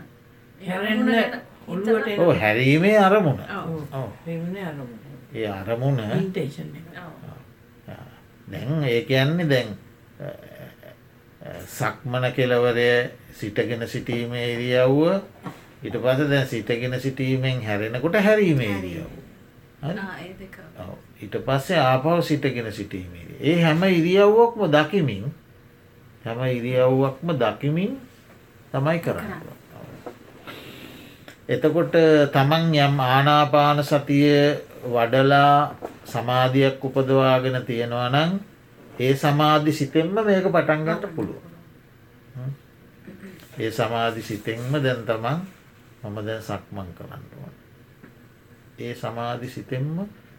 හැරෙන්න 0.61 1.09
ඔළුවට 1.67 2.19
ඕ 2.19 2.33
හැරීමේ 2.35 2.97
අරමුණ. 2.99 3.39
ඔව්. 3.57 3.81
ඔව්. 3.93 4.09
එවනේ 4.27 4.65
අරමුණ. 4.65 4.99
ඒ 5.33 5.47
අරමුණ 5.49 5.99
ඉන්ටේෂන් 6.17 6.69
එක. 6.75 6.87
ඔව්. 6.99 7.13
දැන් 8.47 8.83
ඒ 8.83 9.01
කියන්නේ 9.03 9.49
දැන් 9.49 9.69
සක්මන 11.67 12.25
කෙලවරය 12.35 12.89
සිටගෙන 13.33 13.87
සිටීමේ 13.87 14.45
ඉරියව්ව 14.53 15.21
ඉට 15.83 15.95
පස 15.95 16.19
දැන් 16.29 16.47
සිටගෙන 16.47 16.99
සිටීමෙන් 16.99 17.61
හැරෙනකොට 17.63 18.15
හැරීමේ 18.17 18.69
ඉරියව් 18.69 18.83
හරි? 18.83 18.89
ආ, 18.89 18.89
ඒ 18.89 18.89
දෙක 18.91 19.07
ඔව්. 19.07 19.20
ඊට 21.17 21.35
පස්සේ 21.41 21.79
ආපව 21.81 22.21
සිටගෙන 22.21 22.71
සිටීමේ 22.71 23.37
ඒ 23.41 23.61
හැම 23.61 23.83
ඉරියව්වක්ම 23.83 24.61
දකිමින් 24.69 25.25
හැම 26.25 26.39
ඉරියව්වක්ම 26.47 27.29
දකිමින් 27.35 27.91
තමයි 28.71 28.99
කරන්න. 28.99 29.41
එතකොට 31.49 31.95
තමන් 32.31 32.63
යම් 32.77 32.99
ආනාපාන 33.01 33.83
සතිය 33.83 34.55
වඩලා 34.85 35.75
සමාධියක් 36.05 36.79
උපදවාගෙන 36.81 37.57
තියෙනවා 37.61 38.09
නම් 38.09 38.31
ඒ 38.99 39.13
සමාධි 39.15 39.71
සිතෙන්ම 39.71 40.13
මේක 40.15 40.45
පටන්ගට 40.47 41.05
පුළුව. 41.15 41.41
ඒ 43.57 43.71
සමාධි 43.71 44.21
සිතෙන්ම 44.21 44.71
දැන් 44.75 45.01
තමන් 45.03 45.39
මම 46.03 46.17
දැන් 46.21 46.41
සක්මන් 46.41 46.89
කරන්න 46.93 47.25
ඕන. 47.35 47.53
ඒ 48.81 48.93
සමාධි 48.95 49.49
සිතෙන්ම 49.49 49.97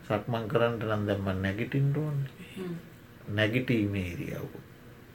සක්මන් 0.08 0.44
කරන්නට 0.48 0.84
නම් 0.88 1.02
දැම්ම 1.08 1.28
නැගිටින්ටුවන් 1.42 2.18
හ්ම්. 2.56 2.74
නැගිටීමේ 3.34 4.06
ඉරියව්. 4.14 4.52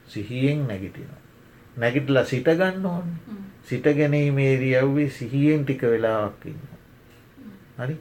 සිහියෙන් 0.08 0.60
නැගිටිනවා. 0.68 1.22
නැගිටලා 1.76 2.24
සිටගන්න 2.24 2.86
ඕන්න 2.86 3.10
හ්ම්. 3.26 3.42
සිටගැනීමේ 3.64 4.52
ඉරියව්වේ 4.54 5.08
සිහියෙන් 5.10 5.64
ටික 5.64 5.82
වෙලාවක් 5.84 6.46
ඉන්න. 6.46 6.62
හරි 7.78 7.96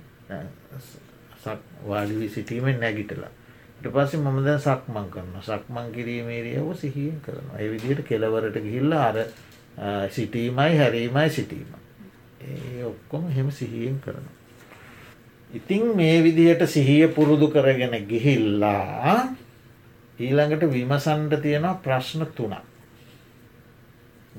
වාඩිවී 1.87 2.29
සිටීමෙන් 2.29 2.79
නැගිටලා. 2.79 3.33
ට 3.81 3.93
පස්සේ 3.93 4.21
මම 4.21 4.39
දැන් 4.45 4.59
සක්මන් 4.59 5.09
කරන 5.13 5.35
සක්මන් 5.41 5.91
කිරීමේ 5.91 6.39
ඉරියව්ව 6.39 6.73
සිහියෙන් 6.75 7.19
කරනවා. 7.21 7.59
ඒ 7.59 7.69
විදියට 7.71 8.01
කෙලවරට 8.07 8.57
ගිහිල්ල 8.63 8.93
අර 8.93 9.17
සිටීමයි 10.11 10.73
හැරීමයි 10.77 11.29
සිටීම. 11.29 11.69
ඒ 12.41 12.83
ඔක්කොම 12.85 13.29
හෙම 13.29 13.51
සිහියෙන් 13.51 13.99
කරනවා. 13.99 14.36
ඉතිං 15.53 15.95
මේ 15.95 16.23
විදිහට 16.23 16.69
සිහිය 16.69 17.07
පුරුදු 17.07 17.47
කරගෙන 17.47 18.07
ගිහිල්ලා 18.07 19.35
ඊළඟට 20.19 20.73
විමසන්ට 20.73 21.41
තියෙනවා 21.41 21.73
ප්‍රශ්න 21.73 22.25
තුනක්. 22.25 22.53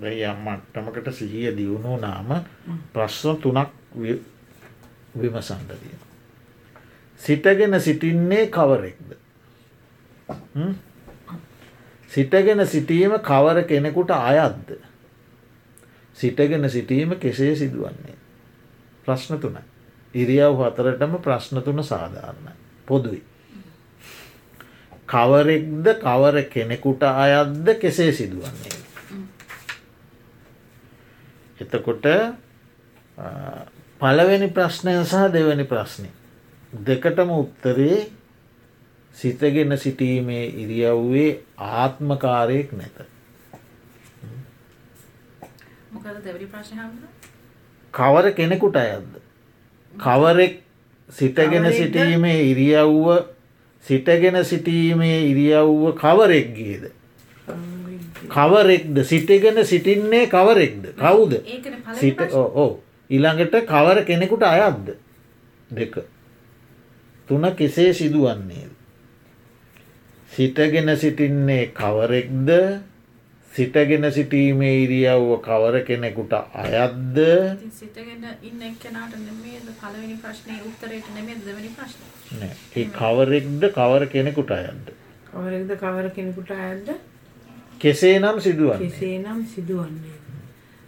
යම් 0.03 0.37
මට්ටමකට 0.37 1.13
සිහිය 1.15 1.57
දියුණු 1.57 1.97
නාම 1.97 2.45
ප්‍රශ්න 2.93 3.37
තුනක් 3.37 3.69
වි- 4.03 4.23
විමසන්ට 5.21 5.69
තියෙන. 5.69 6.01
සිටගෙන 7.19 7.81
සිටින්නේ 7.81 8.47
කවරෙක්ද. 8.47 9.17
හ්ම්? 10.55 10.75
සිටගෙන 12.11 12.67
සිටීම 12.67 13.11
කවර 13.11 13.63
කෙනෙකුට 13.63 14.11
අයත්ද. 14.11 14.77
සිටගෙන 16.15 16.71
සිටීම 16.71 17.11
කෙසේ 17.11 17.57
සිදුවන්නේ. 17.57 18.15
ප්‍රශ්න 19.05 19.39
තුනයි. 19.39 19.78
ඉරියව් 20.19 20.61
හතරටම 20.61 21.19
ප්‍රශ්න 21.25 21.63
තුන 21.63 21.85
සාධාරණයි. 21.85 22.53
පොදුයි. 22.89 23.23
කවරෙක්ද 25.09 25.87
කවර 26.03 26.37
කෙනෙකුට 26.47 27.03
අයත්ද 27.05 27.67
කෙසේ 27.81 28.13
සිදුවන්නේ. 28.13 28.77
එතකොට 31.61 32.07
පළවෙනි 34.01 34.49
ප්‍රශ්නය 34.51 34.95
සහ 35.03 35.29
දෙවැනි 35.33 35.65
ප්‍රශ්නය. 35.65 36.09
දෙකටම 36.73 37.31
උත්තරේ 37.33 37.99
සිතගෙන 39.15 39.79
සිටීමේ 39.79 40.45
ඉරියව්වේ 40.57 41.31
ආත්මකාරයෙක් 41.59 42.73
නැත. 42.73 42.99
කවර 47.95 48.31
කෙනෙකුට 48.33 48.77
අයත්ද. 48.77 49.28
කවරෙක් 49.97 50.61
සිටගෙන? 51.11 51.73
සිටීමේ 51.73 52.43
ඉරියව්ව 52.51 53.25
සිටගෙන 53.85 54.45
සිටීමේ 54.45 55.21
ඉරියව්ව 55.31 55.95
කවරෙක්ගේද. 55.95 56.91
කවරෙක්ද? 58.29 59.05
සිටගෙන 59.05 59.65
සිටින්නේ 59.65 60.27
කවරෙක්ද? 60.27 60.93
කවුද? 60.97 61.41
සිට. 61.95 62.21
ඕ 62.33 62.83
ඊළඟට 63.11 63.65
කවර 63.65 64.05
කෙනෙකුට 64.05 64.43
අයත්ද 64.43 64.97
දෙක. 65.71 65.95
තුන 67.29 67.45
කෙසේ 67.57 67.93
සිදුවන්නේද? 67.93 68.73
සිටගෙන 70.33 70.97
සිටින්නේ 70.97 71.73
කවරෙක්ද 71.73 72.51
සිටගෙන 73.59 74.09
සිටීමේ 74.13 74.75
ඉරියව්ව 74.85 75.31
කවර 75.43 75.81
කෙනෙකුට 75.85 76.33
අයත්ද? 76.35 77.19
ඉතින් 77.19 77.73
සිටගෙන 77.73 78.25
ඉන්න 78.43 78.63
එක්කෙනාට 78.71 79.19
නෙමෙයිද? 79.19 79.69
පළවෙනි 79.81 80.17
ප්‍රශ්නේ 80.23 80.63
උත්තරේට 80.69 81.13
නෙමෙයිද? 81.15 81.45
දෙවෙනි 81.47 81.75
ප්‍රශ්නේ? 81.77 82.11
නෑ. 82.41 82.57
ඒ 82.77 82.89
කවරෙක්ද 82.97 83.69
කවර 83.77 84.09
කෙනෙකුට 84.09 84.57
අයත්ද? 84.57 84.91
කවරෙක්ද 85.31 85.79
කවර 85.79 86.11
කෙනෙකුට 86.17 86.51
අයද්ද 86.57 86.99
කෙසේ 87.79 88.19
නම් 88.19 88.41
සිදුවන්නේ. 88.41 88.91
කෙසේ 88.91 89.19
නම් 89.19 89.45
සිදුවන්නේ. 89.47 90.17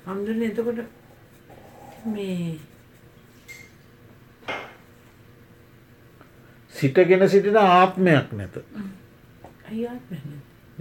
හම්දුරන 0.06 0.42
එතකොට 0.42 0.80
මේ 2.06 2.58
සිටගෙන 6.74 7.28
සිටින 7.28 7.56
ආත්මයක් 7.56 8.32
නැත. 8.32 8.56
ඒ 9.72 9.88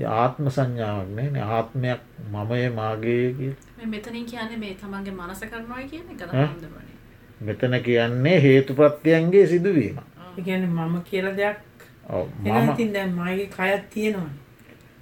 ආත්ම 0.06 0.50
සංඥාවක් 0.50 1.10
නෑ 1.16 1.42
ආත්මයක් 1.50 2.00
මමය 2.32 2.70
මාගේ 2.70 3.54
මෙතනින් 3.86 4.26
කියන්නේ 4.26 4.58
මේ 4.58 4.74
තමන්ගේ 4.76 5.14
මනස 5.14 5.42
කරනවා 5.42 5.84
කියන 5.84 6.04
එකද 6.12 6.22
ඈ? 6.24 6.38
හාමුදුරුවනේ? 6.38 6.96
මෙතන 7.42 7.84
කියන්නේ 7.84 8.42
හේතු 8.42 8.74
ප්‍රත්‍යයන්ගේ 8.74 9.48
සිදුවීම 9.48 9.98
ගැන 10.46 10.70
මම 10.70 11.02
කියල 11.04 11.36
දෙයක් 11.38 11.58
ඔව්, 12.10 12.28
එන 12.46 12.54
මම 12.56 12.70
ඉතින් 12.72 12.94
දැන් 12.94 13.12
මගේ 13.12 13.48
කයත් 13.48 13.90
තියෙනවා 13.90 14.30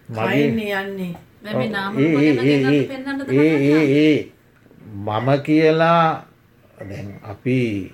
මගේ 0.09 0.29
කයන්නේ 0.29 0.81
යන්නේ. 0.81 1.13
දැන් 1.43 1.57
මේ 1.57 1.65
ඔව්, 1.65 1.71
නාම 1.71 1.97
ඒ- 1.97 2.07
මම 4.95 5.41
කියලා 5.43 6.25
දැන් 6.79 7.19
අපි 7.23 7.91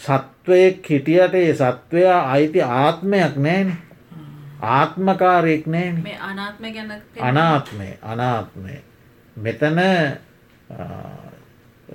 සත්වයෙක් 0.00 0.90
හිටියට 0.90 1.34
ඒ 1.34 1.54
සත්වයා 1.54 2.32
අයිති 2.32 2.62
ආත්මයක් 2.62 3.36
නෑන 3.36 3.72
ආත්මකාරයෙක් 4.60 5.66
මේ 5.66 6.16
අනාත්මය 6.20 6.68
අනාත්මය 7.20 7.88
අනාත්මය. 8.02 8.74
මෙතන 9.36 9.78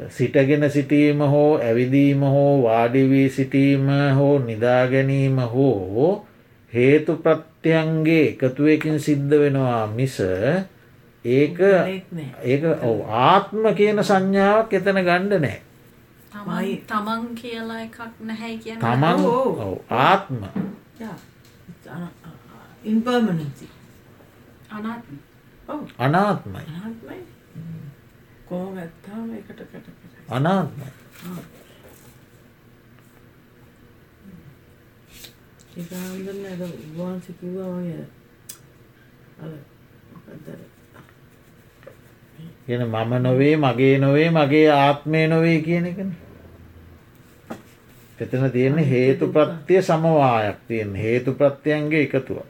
සිටගෙන 0.09 0.69
සිටීම 0.71 1.19
හෝ 1.19 1.57
ඇවිදීම 1.59 2.21
හෝ 2.21 2.63
වාඩිවී 2.63 3.29
සිටීම 3.29 3.87
හෝ 4.17 4.39
නිදාගැනීම 4.39 5.39
හෝ 5.53 6.25
හේතු 6.73 7.15
ප්‍රත්‍යයන්ගේ 7.17 8.27
එකතුවකින් 8.29 8.99
සිද්ධ 8.99 9.33
වෙනවා 9.39 9.87
මිස 9.87 10.19
ඒක 11.25 11.59
නෑ. 12.11 12.77
ඔව් 12.83 12.97
ආත්ම 13.25 13.67
කියන 13.75 14.03
සංඥාවක් 14.03 14.73
එතන 14.73 15.03
ගණ්ඩ 15.03 15.41
නෑ. 15.41 15.59
තමන් 16.31 16.65
තමන් 16.87 17.21
කියලා 17.35 17.81
එකක් 17.83 17.99
නැහැ 18.21 18.57
කියන 18.57 18.79
තමන් 18.79 19.25
ඔව්. 19.25 19.59
ඔව්, 19.59 19.77
ආත්ම 19.89 20.39
ඉන්පර්මනසි 22.83 23.67
අනාත්ම. 24.69 25.17
අනාත්මයි. 25.99 26.61
අනාත්මයි. 26.69 27.17
කොහොම 28.45 28.77
ඇත්තාම 28.77 29.33
එකට 29.33 29.61
කට 29.63 29.87
අනාත්මයි. 30.29 30.89
ඒකාන්දන්න 35.77 36.45
ඇද 36.45 36.61
උවාන්ස 36.63 37.27
කිව්වා 37.39 37.69
වගේ 37.75 38.05
අර 39.41 39.51
මොකක්දර 40.11 40.59
ගෙන 42.67 42.83
මම 42.87 43.13
නොවේ 43.23 43.55
මගේ 43.57 43.97
නොවේ 43.97 44.29
මගේ 44.31 44.67
ආත්මය 44.71 45.27
නොවේ 45.27 45.59
කියන 45.61 45.85
එකන. 45.85 46.11
එතන 48.19 48.49
තියෙන 48.51 48.77
හේතු 48.85 49.27
ප්‍රත්තිය 49.27 49.81
සමවායක් 49.81 50.59
තියෙන 50.67 50.95
හේතු 50.95 51.33
ප්‍රත්තියන්ගේ 51.33 52.03
එකතුව 52.03 52.41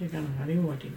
ඒකන 0.00 0.26
හරි 0.38 0.56
වටින 0.58 0.96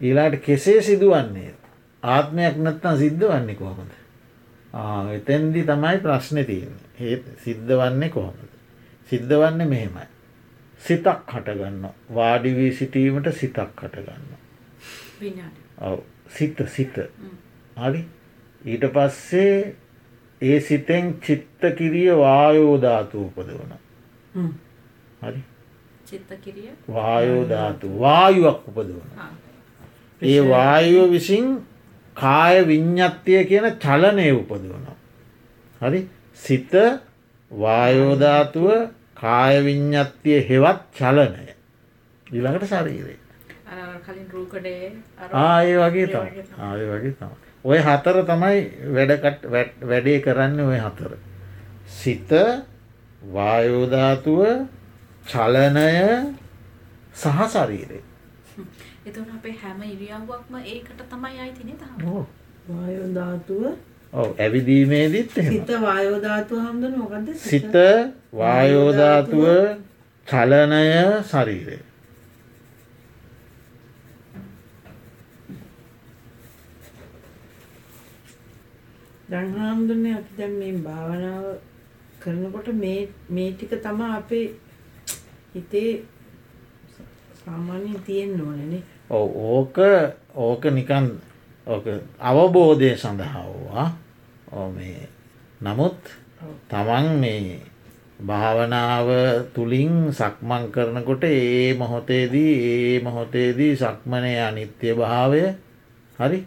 ඊලාට 0.00 0.36
කෙසේ 0.40 0.82
සිදුවන්නේ? 0.82 1.54
ආත්මයක් 2.02 2.56
නැත්තම් 2.58 2.98
සිද්ධ 2.98 3.24
වන්නේ 3.26 3.54
කොහොමද 3.54 3.92
එතැන්දි 5.14 5.64
තමයි 5.64 5.98
ප්‍රශ්නය 5.98 6.44
තියෙන 6.44 6.74
ඒ 7.00 7.16
සිද්ධ 7.44 7.72
වන්නේ 7.74 8.10
කොහොමද? 8.10 8.52
සිද්ධ 9.08 9.34
වන්නේ 9.34 9.66
මෙහෙමයි. 9.66 10.06
සිතක් 10.82 11.34
හටගන්න 11.34 11.88
වාඩිවී 12.14 12.72
සිටීමට 12.74 13.32
සිතක් 13.34 13.82
හටගන්න 13.82 14.24
ඔව. 15.80 16.00
සිත 16.28 16.58
සිත. 16.68 16.96
හරි? 17.76 18.04
ඊට 18.64 18.84
පස්සේ 18.92 19.74
ඒ 20.42 20.60
සිතෙන් 20.60 21.14
චිත්ත 21.20 21.62
කිරිය 21.76 22.10
වායෝධාතු 22.16 23.24
උපදවන 23.26 23.72
හරි 25.22 25.42
චිත්ත 26.08 26.30
කිරිය? 26.44 26.70
වායෝධාතු 26.88 27.86
වායුවක් 28.00 28.60
උපදවන. 28.68 29.00
ඒ 30.22 30.40
වායුව 30.44 31.10
විසින් 31.10 31.46
කාය 32.16 32.56
විඤ්ඥත්තිය 32.66 33.40
කියන 33.50 33.66
චලනය 33.78 34.26
උපදවනවා. 34.32 34.96
හරි? 35.80 36.00
සිත 36.36 36.72
වායෝධාතුව 37.50 38.68
කාය 39.14 39.54
විඤ්ඥත්තිය 39.64 40.38
හෙවත් 40.48 40.80
චලනය. 40.98 41.48
ඊළඟට 42.26 42.66
ශරීරේ 42.66 43.18
ආය 45.32 45.68
වගේ 45.74 46.04
ඒ 46.04 46.08
තම 46.08 46.16
වගේ 46.22 46.42
තමයි. 46.42 46.56
ආය 46.60 46.82
වගේ 46.90 47.12
තම 47.12 47.32
ඔය 47.64 47.78
හතර 47.78 48.16
තමයි 48.30 48.58
වැඩකට 48.94 49.42
වැඩේ 49.82 50.18
කරන්න 50.24 50.60
ඔය 50.62 50.78
හතර. 50.78 51.12
සිත 51.90 52.30
වායෝධාතුව 53.34 54.42
චලනය 55.28 55.86
සහ 57.14 57.40
ශරීරේ 57.48 58.02
එතන 59.06 59.26
අපේ 59.32 59.56
හැම 59.56 59.82
ඉරියව්වක්ම 59.86 60.54
ඒකට 60.66 61.04
තමයි 61.10 61.36
අයිතිනේ 61.40 61.78
තම 61.78 62.08
ඕ 62.08 62.24
වායෝධාතුව 62.68 63.64
ඔව 64.12 64.28
ඇවිදීමේදීත් 64.38 65.36
එහෙම 65.36 65.52
සිත 65.52 65.74
වායෝධාතුව 65.80 66.58
හම්දන 66.60 66.94
මොකක්ද 66.98 67.28
සිත 67.42 67.76
වායෝධාතුව 68.34 69.46
චලනය 70.26 70.80
ශරීරය. 71.24 71.78
දැන්හාමුදුරන්නේ 79.30 80.14
අපි 80.14 80.38
දැන් 80.38 80.54
මේ 80.54 80.72
භාවනාව 80.80 81.44
කරනකොට 82.20 82.68
මේ 82.76 83.00
මේ 83.30 83.50
ටික 83.52 83.72
තමා 83.82 84.12
අපේ 84.16 84.46
හිතේ 85.58 85.92
සාමාන්‍යයෙන් 87.40 88.00
තියෙන්න 88.02 88.40
ඕනනේ 88.40 88.82
ඔව් 89.10 89.28
ඕක 89.48 89.76
ඕක 90.36 90.62
නිකන් 90.70 91.06
අවබෝධය 92.22 92.90
සඳහා 92.96 93.46
වූවා 93.46 93.88
ඕ 94.52 94.68
මේ 94.70 95.08
නමුත් 95.60 96.00
තමන් 96.68 97.06
මේ 97.18 97.60
භාවනාව 98.20 99.08
තුළින් 99.54 100.10
සක්මං 100.12 100.64
කරනකොට 100.70 101.24
ඒ 101.24 101.74
මොහොතේදී 101.74 102.52
ඒ 102.64 103.00
මොහොතේදී 103.00 103.76
සක්මනය 103.76 104.32
අනිත්‍ය 104.38 104.94
භාවය. 104.94 105.42
හරි 106.18 106.38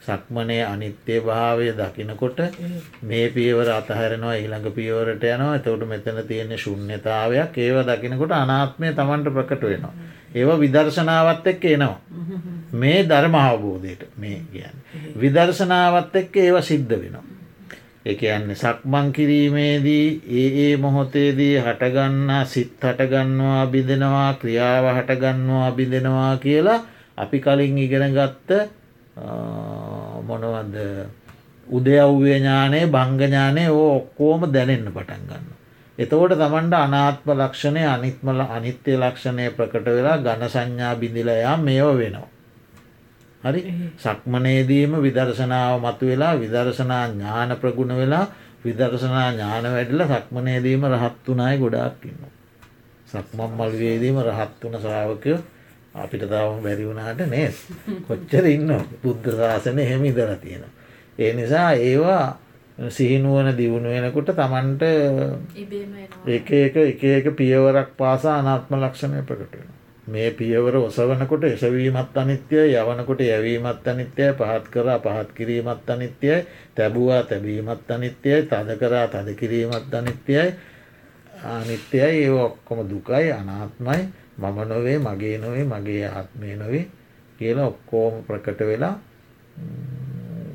සක්මනය 0.00 0.58
අනිත්‍ය 0.62 1.16
භාවය 1.20 1.72
දකිනකොට 1.72 2.38
මේ 3.02 3.26
පියවර 3.30 3.68
අතහැරෙනවා 3.70 4.34
ඊළඟ 4.34 4.68
පියවරට 4.72 5.24
යනවා 5.26 5.56
එතවට 5.56 5.84
මෙතන 5.86 6.20
තියෙන 6.26 6.54
ශුන්්‍යතාවයක් 6.58 7.58
ඒව 7.58 7.76
දකිනකොට 7.86 8.32
අනාත්මය 8.34 8.92
තමන්ට 8.92 9.28
ප්‍රකට 9.30 9.62
වෙනවා. 9.64 9.92
ඒව 10.32 10.50
විදර්ශනාවත් 10.58 11.46
එක්ක 11.46 11.64
එනවා. 11.66 11.98
මේ 12.74 13.02
ධර්ම 13.04 13.34
අවබෝධයට 13.36 14.08
මේ 14.16 14.40
කියන්න. 14.48 14.76
විදර්ශනාවත් 15.16 16.16
එක්ක 16.16 16.36
ඒව 16.38 16.62
සිද්ධ 16.62 16.94
වෙනවා. 16.94 17.24
එක 18.02 18.22
යන්න 18.24 18.54
සක්මං 18.54 19.12
කිරීමේදී 19.12 20.06
ඒ 20.32 20.48
ඒ 20.62 20.76
මොහොතේදී 20.78 21.54
හටගන්නා 21.58 22.44
සිත් 22.46 22.72
හටගන්නවා 22.80 23.66
බිඳෙනවා 23.68 24.32
ක්‍රියාව 24.34 24.84
හටගන්නවා 24.90 25.70
බිඳෙනවා 25.72 26.36
කියලා 26.38 26.80
අපි 27.18 27.40
කලින් 27.40 27.78
ඉගෙන 27.78 28.08
ගත්ත 28.10 28.79
මොනවද 30.22 30.76
උදයව්‍ය 31.68 32.28
ඥානය 32.32 32.80
භංගඥානය 32.88 33.64
ඕ 33.70 33.88
ඔක්කෝම 33.96 34.46
දැනෙන්න 34.48 34.88
පටන් 34.88 35.24
ගන්න. 35.26 35.46
එතකොට 35.98 36.32
තමන්ට 36.32 36.74
අනාත්ම 36.76 37.30
ලක්ෂණය 37.32 37.84
අනිත්මල 37.86 38.40
අනිත්‍ය 38.48 38.96
ලක්ෂණය 38.96 39.50
ප්‍රකට 39.50 39.86
වෙලා 39.88 40.18
ගණ 40.18 40.48
සංඥා 40.48 40.94
බිඳිලයා 40.96 41.56
මේෝ 41.58 41.94
වෙනවා. 41.94 42.28
හරි 43.42 43.60
සක්මනේදීම 43.96 44.92
විදර්ශනාව 44.98 45.80
මතු 45.80 46.06
වෙලා 46.06 46.34
විදර්ශනා 46.36 47.04
ඥාන 47.08 47.56
ප්‍රගුණ 47.56 47.94
වෙලා 47.94 48.26
විදර්ශනා 48.64 49.28
ඥාන 49.30 49.64
වැඩල 49.66 50.02
සක්මනේදීම 50.06 50.84
රහත් 50.86 51.24
වනායි 51.26 51.58
ගොඩාක් 51.58 52.04
ඉන්න. 52.04 52.20
සක්මන් 53.06 53.50
මල්වේදීම 53.52 54.18
රහත් 54.20 54.60
වන 54.62 54.76
ශ්‍රාවකයෝ 54.78 55.40
අපිට 55.94 56.22
තවම 56.22 56.62
බැරි 56.62 56.84
වුණාට 56.84 57.20
නේත් 57.28 57.54
කොච්චර 58.06 58.46
ඉන්න 58.46 58.70
බුද්ධ 59.02 59.26
ශාසන 59.32 59.78
එහෙම 59.78 60.04
ඉදර 60.04 60.36
තියෙන. 60.36 60.64
ඒ 61.18 61.32
නිසා 61.32 61.72
ඒවා 61.74 62.38
සිහිනුවන 62.90 63.52
දියුණු 63.54 63.90
වෙනකුට 63.90 64.30
තමන්ට 64.32 64.82
එක 66.28 66.50
එක 66.52 66.76
එක 66.76 67.02
එක 67.04 67.26
පියවරක් 67.32 67.90
පාසා 67.96 68.38
අනාත්ම 68.38 68.74
ලක්ෂණය 68.76 69.22
ප්‍රකට 69.22 69.52
වෙන. 69.52 69.68
මේ 70.06 70.30
පියවර 70.32 70.76
ඔසවනකොට 70.78 71.44
එසවීමත් 71.44 72.16
අනිත්‍යය 72.16 72.72
යවනකොට 72.72 73.20
යැවීමත් 73.20 73.86
අනිත්‍යය 73.86 74.32
පහත් 74.32 74.64
කරා 74.68 74.98
පහත් 74.98 75.34
කිරීමත් 75.34 75.90
අනිත්‍යයි 75.90 76.46
තැබවා 76.74 77.22
තැබීමත් 77.24 77.90
අනිත්‍යයි 77.90 78.42
තද 78.44 78.78
කරා 78.78 79.06
තද 79.08 79.34
කිරීමත් 79.34 79.94
අනිත්‍යයි. 79.94 80.54
අනිත්‍යයි 81.44 82.00
ඒ 82.00 82.30
ඔක්කොම 82.30 82.86
දුකයි 82.86 83.32
අනාත්මයි 83.32 84.00
මම 84.38 84.58
නොවේ 84.68 84.98
මගේ 84.98 85.38
නොවේ 85.38 85.64
මගේ 85.64 86.04
ආත්මය 86.08 86.56
නොවේ 86.56 86.84
කියලා 87.38 87.66
ඔක්කෝම 87.66 88.24
ප්‍රකට 88.24 88.60
වෙලා 88.62 88.94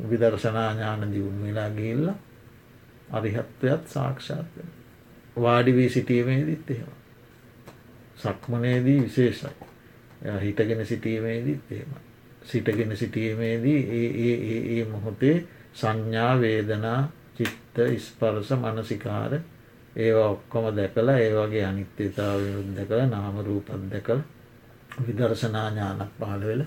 විදර්ශනා 0.09 0.71
ඥාන 0.71 1.11
දියුණු 1.11 1.47
වෙලා 1.47 1.69
ගිල්ල 1.71 2.09
අරිහත්වයත් 3.11 3.87
සාක්ෂාත් 3.87 4.45
වෙන. 4.57 4.69
වාඩිවී 5.37 5.89
සිටීමේදීත් 5.89 6.71
එහෙම. 6.71 6.93
සක්මනේදී 8.17 9.01
විශේෂයි. 9.01 9.49
හිටගෙන 10.41 10.85
සිටීමේදීත් 10.85 11.71
එහෙම. 11.71 11.89
සිටගෙන 12.43 12.97
සිටීමේදී 12.97 13.79
ඒ 13.91 14.77
ඒ 14.77 14.85
මොහොතේ 14.85 15.47
සංඥා 15.73 16.41
වේදනා 16.41 17.11
චිත්ත 17.35 17.77
ස්පර්ස 17.99 18.51
මනසිකාර 18.53 19.39
ඒවා 19.95 20.29
ඔක්කොම 20.29 20.65
දැකලා 20.75 21.17
ඒ 21.17 21.31
වගේ 21.33 21.65
අනිත්‍යතාවයුත් 21.65 22.69
දැකළ 22.75 23.03
නාමරූපත් 23.07 23.69
දැකළ 23.91 24.21
විදර්ශනා 24.99 25.67
ඥානක් 25.69 26.11
පහළ 26.19 26.43
වෙල 26.43 26.61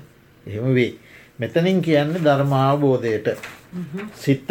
එහෙම 0.46 0.74
වේ. 0.74 0.92
මෙතනින් 1.38 1.82
කියන්නේ 1.82 2.24
ධර්මාවබෝධයට 2.24 3.28
සිත 4.14 4.48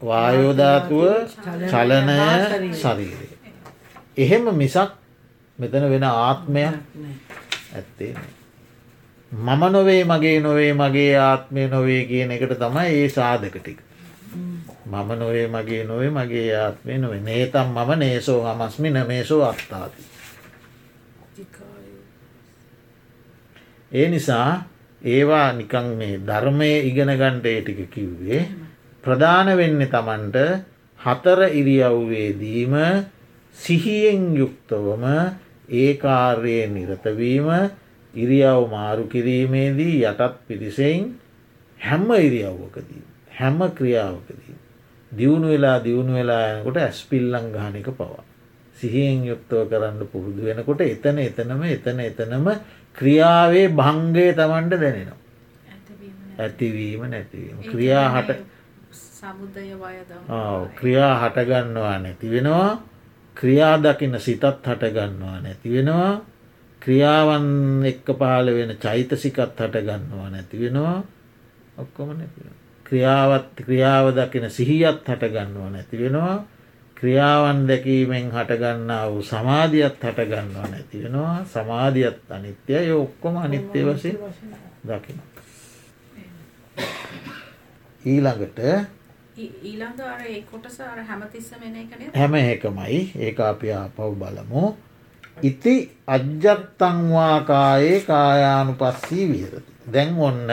වායෝධාතුව 0.00 1.02
චලනය 1.68 2.18
ශරීරය. 2.74 3.28
එහෙම 4.16 4.44
මිසක් 4.54 4.90
මෙතන 5.58 5.90
වෙන 5.90 6.04
ආත්මයක් 6.04 6.74
ඇත්තේ. 7.72 8.14
මම 9.32 9.62
නොවේ 9.70 10.04
මගේ 10.04 10.40
නොවේ 10.40 10.72
මගේ 10.74 11.14
ආත්මය 11.18 11.68
නොවේ 11.68 12.04
කියන 12.04 12.30
එකට 12.30 12.58
තමයි 12.58 12.88
ඒ 12.94 13.08
සාධක 13.10 13.56
ටික. 13.56 13.78
මම 14.92 15.10
නොවේ 15.14 15.46
මගේ 15.48 15.84
නොවේ 15.84 16.10
මගේ 16.10 16.48
ආත්මය 16.56 16.98
නොවේ 16.98 17.22
නේතම් 17.22 17.68
මම 17.68 17.90
නේසෝ 17.98 18.40
හමස්මි 18.44 18.88
නමේසෝ 18.90 19.42
අත්තාති. 19.42 20.02
ඒ 23.92 24.08
නිසා 24.08 24.50
ඒවා 25.02 25.48
නිකං 25.52 25.86
මේ 25.96 26.20
ධර්මය 26.20 26.70
ඉගෙන 26.80 27.10
ගණ්ඩේ 27.12 27.60
ටික 27.60 27.90
කිව්වේ 27.90 28.42
ප්‍රධාන 29.04 29.48
වෙන්න 29.52 29.80
තමන්ට 29.86 30.36
හතර 31.00 31.40
ඉරියව්වේදීම 31.50 32.74
සිහියෙන් 33.56 34.22
යුක්තවම 34.36 35.04
ඒ 35.74 35.94
කාර්යය 35.96 36.66
නිරතවීම 36.68 37.48
ඉරියව් 38.14 38.60
මාරු 38.70 39.04
කිරීමේදී 39.06 39.96
යටත් 40.04 40.36
පිරිසෙන් 40.46 41.14
හැම්ම 41.80 42.08
ඉරියව්වකදී. 42.18 43.04
හැම 43.32 43.58
ක්‍රියාවකදී. 43.70 44.61
දියුණු 45.12 45.48
වෙලා 45.48 45.78
දියුණු 45.80 46.12
වෙලා 46.14 46.44
යනකොට 46.52 46.78
ඇස්පිල්ලං 46.78 47.46
ගානක 47.50 47.88
පවා. 47.92 48.22
සිහියෙන් 48.76 49.24
යුක්තව 49.24 49.68
කරන්න 49.68 50.00
පුරුදු 50.06 50.42
වෙනකොට 50.42 50.80
එතන 50.82 51.18
එතනම 51.20 51.62
එතන 51.68 52.00
එතනම 52.00 52.46
ක්‍රියාවේ 52.96 53.66
භංගය 53.70 54.26
තමන්ට 54.32 54.74
දැනෙනවා. 54.76 55.20
ඇතිවීම 56.38 57.02
නැතිවීම. 57.06 57.58
ක්‍රියා 57.64 58.08
හට 58.12 58.40
ක්‍රියා 60.74 61.14
හටගන්නවා 61.20 61.98
නැති 61.98 62.26
වෙනවා 62.28 62.82
ක්‍රියා 63.36 63.76
දකින 63.78 64.18
සිතත් 64.18 64.42
හටගන්නවා 64.42 65.38
නැති 65.40 65.68
වෙනවා 65.70 66.12
ක්‍රියාවන් 66.82 67.46
එක්ක 67.84 68.06
පහල 68.12 68.48
වෙන 68.50 68.72
චෛතසිකත් 68.76 69.38
හටගන්නවා 69.38 70.28
නැති 70.28 70.56
වෙනවා 70.58 70.98
ඔක්කොම 71.78 72.10
නැති 72.12 72.61
ක්‍රියාවත් 72.92 73.56
ක්‍රියාව 73.56 74.12
දකින 74.12 74.50
සිහියත් 74.50 75.00
හටගන්නවා 75.02 75.70
නැති 75.72 75.96
වෙනවා. 75.96 76.44
ක්‍රියාවන් 76.96 77.60
දැකීමෙන් 77.68 78.28
හටගන්නා 78.30 79.04
වූ 79.10 79.22
සමාධියත් 79.24 79.96
හටගන්නවා 79.98 80.68
නැති 80.68 81.00
වෙනවා. 81.02 81.44
සමාධියත් 81.44 82.18
අනිත්‍යය. 82.30 82.92
ඔක්කොම 82.94 83.36
අනිත්‍ය 83.38 83.80
වශයෙන් 83.86 84.18
දකින. 84.84 85.18
ඊළඟට 88.04 88.60
හැම 92.14 92.34
එකමයි. 92.34 93.02
ඒ 93.16 93.34
අපි 93.48 93.72
ආපව් 93.72 94.14
බලමු. 94.20 94.76
ඉති 95.42 95.74
අජ්ජත්තංවාකායේ 96.06 98.00
කායානු 98.06 98.72
පස්සී 98.74 99.28
විහරති. 99.32 99.72
දැන් 99.92 100.18
ඔන්න 100.20 100.50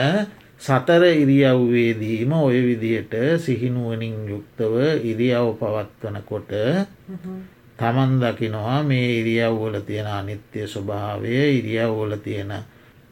සතර 0.60 1.02
ඉරියව්වේදීම 1.14 2.32
ඔය 2.34 2.58
විදියට 2.60 3.14
සිහිනුවනින් 3.38 4.16
යුක්තව 4.28 4.74
ඉරියව් 5.02 5.56
පවත්වනකොට 5.56 6.52
තමන් 7.78 8.12
දකිනවා 8.20 8.82
මේ 8.82 9.08
ඉරියව්වල 9.14 9.80
තියෙන 9.80 10.06
අනිත්‍ය 10.08 10.66
ස්වභාවය 10.66 11.32
ඉරියව්වල 11.50 12.12
තියෙන 12.18 12.52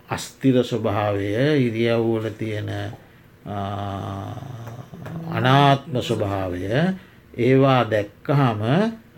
අස්තිර 0.08 0.60
ස්වභාවය 0.62 1.32
ඉරියව්වල 1.58 2.28
තියෙන 2.32 2.70
අනාත්ම 5.30 5.94
ස්වභාවය 6.02 6.62
ඒවා 7.38 7.82
දැක්කහම 7.86 8.62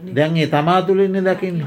දැන් 0.09 0.37
ඒ 0.37 0.47
තමා 0.47 0.83
තුළින්න 0.83 1.25
දකින්න. 1.25 1.61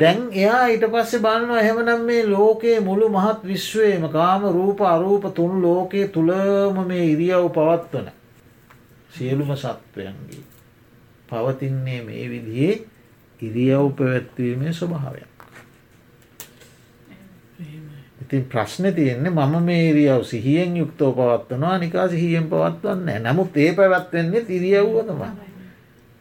දැන් 0.00 0.28
එයා 0.32 0.66
ඊට 0.66 0.84
පස්සේ 0.86 1.20
බලනවා 1.20 1.60
එහෙමනම් 1.60 2.04
මේ 2.04 2.26
ලෝකයේ 2.26 2.80
මුළු 2.80 3.08
මහත් 3.08 3.44
විශ්වයම 3.44 4.08
කාම 4.08 4.42
රූප 4.50 4.80
අරූප 4.82 5.24
තුන් 5.34 5.62
ලෝකයේ 5.62 6.08
තුළම 6.08 6.86
මේ 6.86 7.04
ඉරියව් 7.06 7.50
පවත්වන 7.50 8.08
සියලුම 9.10 9.52
සත්වයන්ගේ 9.56 10.44
පවතින්නේ 11.28 12.00
මේ 12.02 12.24
විදිහේ 12.28 12.74
ඉරියව් 13.40 13.92
පැවැත්වීමේ 13.92 14.72
ස්වභාවයක්. 14.72 15.30
ඉතින් 18.22 18.44
ප්‍රශ්න 18.44 18.94
තියෙන්නේ 18.94 19.32
මම 19.32 19.62
මේ 19.62 19.88
ඉරියව් 19.90 20.22
සිහියෙන් 20.24 20.76
යුක්තෝ 20.76 21.12
පවත්වනවා 21.12 21.78
නිකා 21.78 22.08
සිහියෙන් 22.08 22.46
පවත්වන්න 22.46 23.24
නමුත් 23.24 23.56
ඒ 23.56 23.72
පැවැත්වෙන්නේ 23.72 24.44
ඉරියව්වතමයි 24.48 25.51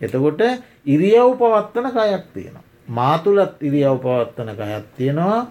එතකොට 0.02 0.42
ඉරියව් 0.86 1.30
පවත්වන 1.40 1.88
කයක් 1.92 2.26
තියෙනවා. 2.34 2.64
මාතුළත් 2.90 3.54
ඉරියව් 3.62 3.98
පවත්වන 4.00 4.50
කයක් 4.52 4.86
තියෙනවා 4.98 5.42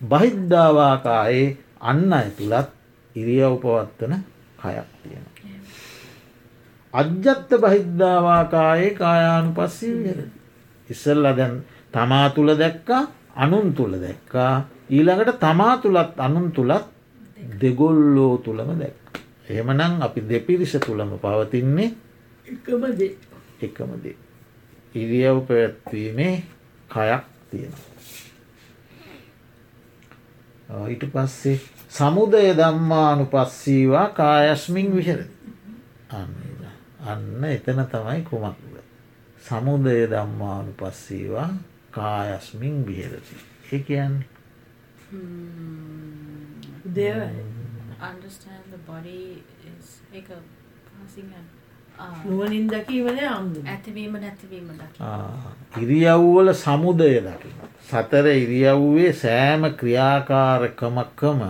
බහිද්ධාවාකායේ 0.00 1.56
අන්න 1.82 2.12
අය 2.12 2.28
තුළත් 2.38 2.68
ඉරියව් 3.16 3.54
පවත්වන 3.62 4.12
කයක් 4.58 4.88
තියෙනවා. 5.02 5.34
අජ්ජත්ත 6.94 7.50
බහිද්ධාවාකායේ 7.62 8.90
කායානු 8.92 9.50
පස්සී 9.52 9.94
විර. 10.04 10.18
ඉස්සල්ල 10.88 11.24
දැන් 11.36 11.54
තමා 11.92 12.26
තුළ 12.30 12.50
දැක්කා 12.54 13.02
අනුන් 13.36 13.74
තුළ 13.74 13.94
දැක්කා 13.96 14.54
ඊළඟට 14.90 15.38
තමා 15.38 15.74
තුළත් 15.78 16.18
අනුන් 16.18 16.52
තුළත් 16.52 16.86
දෙගොල්ලෝ 17.60 18.38
තුළම 18.38 18.70
දැක්. 18.78 18.96
එහෙමනම් 19.48 20.02
අපි 20.02 20.20
දෙපිරිස 20.22 20.74
තුළම 20.80 21.10
පවතින්නේ 21.18 21.90
එකමදේ 22.46 23.16
එකමදේ. 23.62 24.16
ඉරියව් 24.94 25.40
පැවැත්වීමේ 25.48 26.34
කයක් 26.88 27.24
තියෙන. 27.50 27.74
ඊට 30.88 31.04
පස්සේ 31.12 31.60
සමුදය 31.90 32.54
දම්මානු 32.56 33.26
පස්සීවා 33.26 34.08
කායස්මින් 34.10 34.96
විහර 34.96 35.22
අන්න 36.10 36.34
අන්න 37.02 37.44
එතන 37.46 37.84
තමයි 37.86 38.22
කුමක්ද. 38.24 38.74
සමුදය 39.44 39.96
දම්මානු 40.06 40.72
පස්සීවා 40.74 41.48
කායස්මින් 41.90 42.86
විහරති. 42.86 43.36
ඒ 43.72 43.78
කියන්නේ 43.80 44.26
hmm. 45.10 46.30
දෙව 46.94 47.18
understand 48.02 48.64
the 48.70 48.80
body 48.86 49.42
is 49.70 49.88
එක 50.12 50.28
passing 50.88 51.30
and 51.32 51.59
නුවනින් 52.24 52.66
දකීමන 52.68 53.18
ඇතිවීම 53.66 54.12
නැතිවීම 54.14 54.68
දකි 54.80 55.82
ඉරියව්වල 55.82 56.52
සමුදය 56.54 57.20
දකින. 57.20 57.54
සතර 57.90 58.26
ඉරියව්වේ 58.26 59.12
සෑම 59.12 59.62
ක්‍රියාකාරකමක්කම 59.80 61.40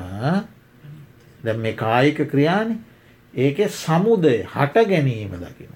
දැ 1.45 1.57
මේ 1.57 1.73
කායික 1.75 2.19
ක්‍රියානි 2.31 2.75
ඒක 3.35 3.59
සමුදය 3.71 4.37
හට 4.55 4.87
ගැනීම 4.89 5.33
දකින. 5.37 5.73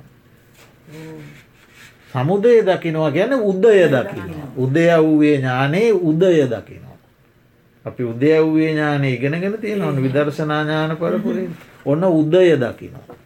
සමුදය 2.13 2.63
දකිනවා 2.63 3.11
ගැන 3.11 3.33
උදය 3.33 3.89
දකින. 3.89 4.29
උදය 4.57 4.87
වූයේ 4.99 5.39
ඥානයේ 5.39 5.93
උදය 5.93 6.47
දකිනවා. 6.47 6.99
අපි 7.85 8.03
උදය 8.05 8.31
වූයේ 8.41 8.73
ඥානය 8.73 9.09
ඉගෙනගෙන 9.15 9.59
තියෙන 9.61 9.83
ඔන්න 9.83 10.03
විදර්ශනාඥාන 10.03 10.97
පරපුරින් 10.97 11.51
ඔන්න 11.85 12.05
උදය 12.05 12.57
දකිනවා. 12.57 13.24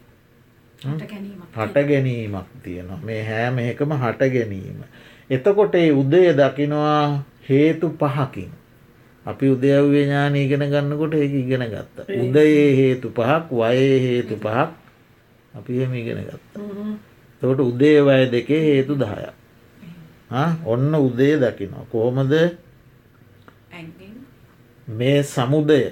හට 0.78 1.86
ගැනීමක් 1.88 2.46
තියෙනවා 2.62 3.00
මේ 3.04 3.22
හෑම 3.22 3.58
එකම 3.60 3.92
හට 3.94 4.30
ගැනීම. 4.32 4.78
එතකොට 5.30 5.74
ඒ 5.74 5.90
උදය 5.92 6.22
දකිනවා 6.32 7.24
හේතු 7.48 7.90
පහකින්. 7.92 8.50
අපි 9.26 9.46
උදයව්‍ය 9.48 10.04
ඥාන 10.04 10.36
ඉගෙන 10.36 10.64
ගන්නකොට 10.64 11.14
ඒ 11.14 11.24
ඉගෙන 11.24 11.64
ගත්ත. 11.64 11.96
උදයේ 12.20 12.70
හේතු 12.76 13.08
පහක් 13.10 13.50
වයේ 13.52 13.98
හේතු 14.00 14.36
පහක් 14.36 14.70
අපි 15.54 15.82
එම 15.82 15.94
ඉගෙන 15.94 16.22
ගත්ත. 16.22 16.54
තොට 17.42 17.60
උදේ 17.60 17.98
වය 18.02 18.30
දෙකේ 18.30 18.62
හේතු 18.62 18.94
දහයක්. 18.94 19.34
ඔන්න 20.64 20.94
උදේ 20.96 21.34
දකිනවා. 21.36 21.84
කොහොමද 21.92 22.32
මේ 24.88 25.22
සමුදය 25.24 25.82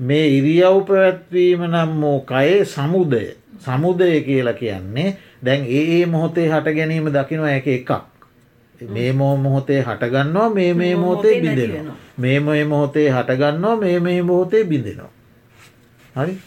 මේ 0.00 0.26
ඉරියව් 0.28 0.76
පැවැත්වීම 0.86 1.62
නම් 1.64 1.90
වූ 2.00 2.18
කයේ 2.22 2.64
සමුදය 2.66 3.24
සමුදය 3.64 4.20
කියලා 4.20 4.52
කියන්නේ 4.52 5.08
දැන් 5.44 5.66
ඒ 5.70 6.06
මොහොතේ 6.06 6.48
හට 6.48 6.76
ගැනීම 6.76 7.10
දකිනවා 7.10 7.54
එක 7.58 7.66
එකක්. 7.68 7.90
මේ 8.90 9.12
මෝ 9.12 9.36
මොහොතේ 9.36 9.80
හටගන්නවා 9.82 10.48
මේ 10.50 10.74
මේ 10.74 10.94
මොහොතේ 10.96 11.40
බිඳෙනවා. 11.40 11.96
මේ 12.18 12.40
මොය 12.40 12.64
මොහොතේ 12.64 13.08
හටගන්නවා 13.10 13.76
මේ 13.76 13.98
මේ 14.00 14.22
මොහොතේ 14.22 14.64
බිඳෙනවා. 14.64 15.10
හරි 16.16 16.38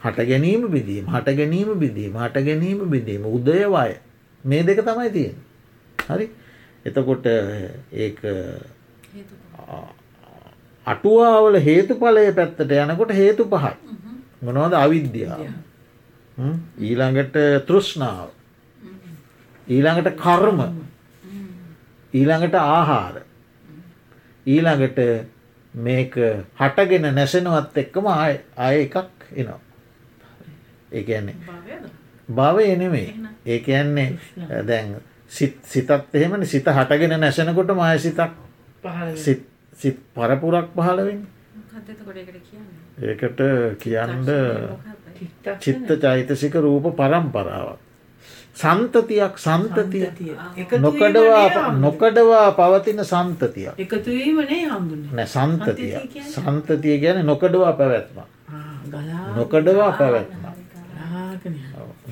හට 0.00 0.28
ගැනීම 0.28 0.68
බිදීම 0.70 1.06
හට 1.06 1.36
ගැනීම 1.36 1.72
බිදීම 1.78 2.14
හට 2.16 2.44
ගැනීම 2.44 2.84
බිඳීම 2.90 3.26
උදයවාය 3.28 3.94
මේ 4.44 4.62
දෙක 4.62 4.84
තමයි 4.84 5.10
තියෙන. 5.10 5.34
හරි 6.08 6.30
එතකොට 6.86 7.26
ඒ 7.26 8.08
අටුවාවල 10.86 11.58
හේතුඵලය 11.60 12.32
පැත්තට 12.32 12.72
යනකොට 12.78 13.12
හේතු 13.14 13.44
පහයි. 13.46 13.74
මොනවද 14.42 14.74
අවිද්‍යාව. 14.74 15.42
ඊළඟට 16.78 17.36
තෘෂ්ණාව. 17.66 18.28
ඊළඟට 19.66 20.16
කර්ම. 20.16 20.60
ඊළඟට 22.14 22.54
ආහාර. 22.56 23.22
ඊළඟට 24.46 24.98
මේක 25.74 26.14
හටගෙන 26.56 27.14
නැසෙනවත් 27.14 27.76
එක්කම 27.76 28.06
අය 28.06 28.82
එකක් 28.82 28.96
එනවා. 29.32 29.60
ඒන්නේ 30.92 31.36
භව 32.28 32.58
එනෙමේ 32.66 33.14
ඒක 33.46 33.68
යන්නේ 33.68 34.62
දැන් 34.64 34.96
සිතත් 35.28 35.90
එහෙමන. 36.12 36.46
සිත 36.46 36.66
හටගෙන 36.66 37.20
නැසෙනකොට 37.20 37.70
මය 37.72 37.98
සිතක් 37.98 38.32
සිත් 39.16 39.98
පරපුරක් 40.14 40.72
පහලවෙන් 40.74 41.26
ඒකට 43.00 43.40
කියන්න 43.78 44.28
චිත්ත 45.60 45.90
චෛතසික 46.02 46.54
රූප 46.56 46.86
පරම්පරාවක්. 46.96 47.78
සන්තතියක් 48.54 49.34
සන්තතිය. 49.38 50.04
සන්තතිය. 50.06 50.34
එකතු 50.56 50.76
වීම 50.76 50.82
නොකඩවා. 50.82 51.72
නොකඩවා 51.78 52.48
පවතින 52.52 53.04
සන්තතියක් 53.04 53.74
එකතුවීමනේ 53.78 55.26
සන්තතිය. 55.26 55.94
සන්තතිය 56.34 56.96
ගැන 56.98 57.26
නොකඩවා 57.26 57.72
පැවැත්ම 57.72 58.18
ගලා 58.90 59.34
නොකඩවා 59.36 59.92
පැවැත්ම. 59.92 60.50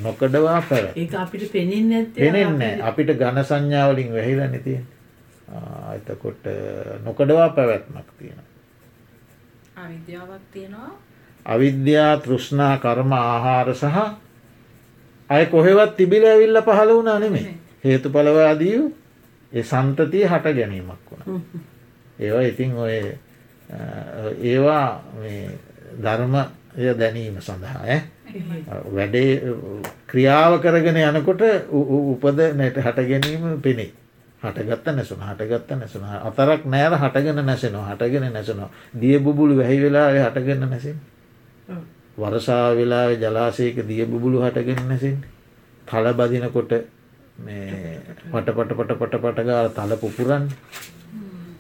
නොකඩවා 0.03 0.61
පැවැත් 0.69 0.97
ඒක 0.97 1.15
අපිට 1.15 1.53
පෙනෙන්නේ 1.53 2.71
අපිට 2.83 3.11
ගණ 3.21 3.45
සංඥාවලින් 3.45 4.13
වැහිල 4.15 4.41
නැතිය 4.45 4.79
එතකොට 5.97 6.45
නොකඩවා 7.05 7.49
පැවැත්මක් 7.51 8.09
තියෙන 8.19 8.41
අවිද්‍යාවක් 9.77 10.45
තියෙනවා 10.53 10.91
අවිද්‍යා 11.49 12.13
තෘෂ්ණා 12.19 12.75
කර්ම 12.79 13.13
ආහාර 13.15 13.75
සහ 13.75 13.97
අය 15.31 15.47
කොහෙවත් 15.47 15.97
තිබිල 15.97 16.25
ඇවිල්ල 16.25 16.63
පහළ 16.63 16.91
වුණා 16.91 17.19
නෙමේ 17.19 17.55
හේතු 17.81 18.11
පලවාදීව 18.11 18.83
ඒ 19.53 19.63
සන්තතිය 19.63 20.25
හට 20.25 20.55
ගැනීමක් 20.55 21.11
වුණ. 21.11 21.43
ඒවා 22.19 22.43
ඉතින් 22.43 22.77
ඔය 22.77 22.97
ඒවා 24.43 25.03
ධර්මය 25.99 26.43
දැනීම 26.95 27.41
සඳහා. 27.41 28.01
වැඩේ 28.89 29.41
ක්‍රියාව 30.07 30.61
කරගෙන 30.61 30.97
යනකොට 30.99 31.43
උපද 31.73 32.39
නැට 32.55 32.77
හට 32.79 32.99
ගැනීම 33.05 33.61
පෙනේ. 33.61 33.93
හටගත්ත 34.43 34.87
නැසුන 34.91 35.23
හටගත්ත 35.23 35.71
නැසුන 35.73 36.05
අතරක් 36.05 36.65
නෑර 36.67 36.95
හටගෙන 36.95 37.41
නැසෙනවා 37.43 37.89
හටගෙන 37.91 38.33
නැසනවා. 38.33 38.71
දිය 38.95 39.19
බුබුලු 39.19 39.57
වැහි 39.57 39.81
වෙලා 39.81 40.11
හටගන්න 40.11 40.71
නැසින් 40.71 41.01
වරසා 42.19 42.67
වෙලා 42.73 43.15
ජලාසයක 43.15 43.77
දිය 43.85 44.05
බුබුලු 44.05 44.39
හටගෙන 44.41 44.81
නැසින් 44.85 45.17
තල 45.89 46.07
බදිනකොට 46.13 46.73
මේ 47.39 48.01
පටපට 48.27 48.71
පට 48.73 48.93
පට 48.95 49.15
පටගාල 49.17 49.69
තල 49.71 49.93
පුපුරන් 49.97 50.45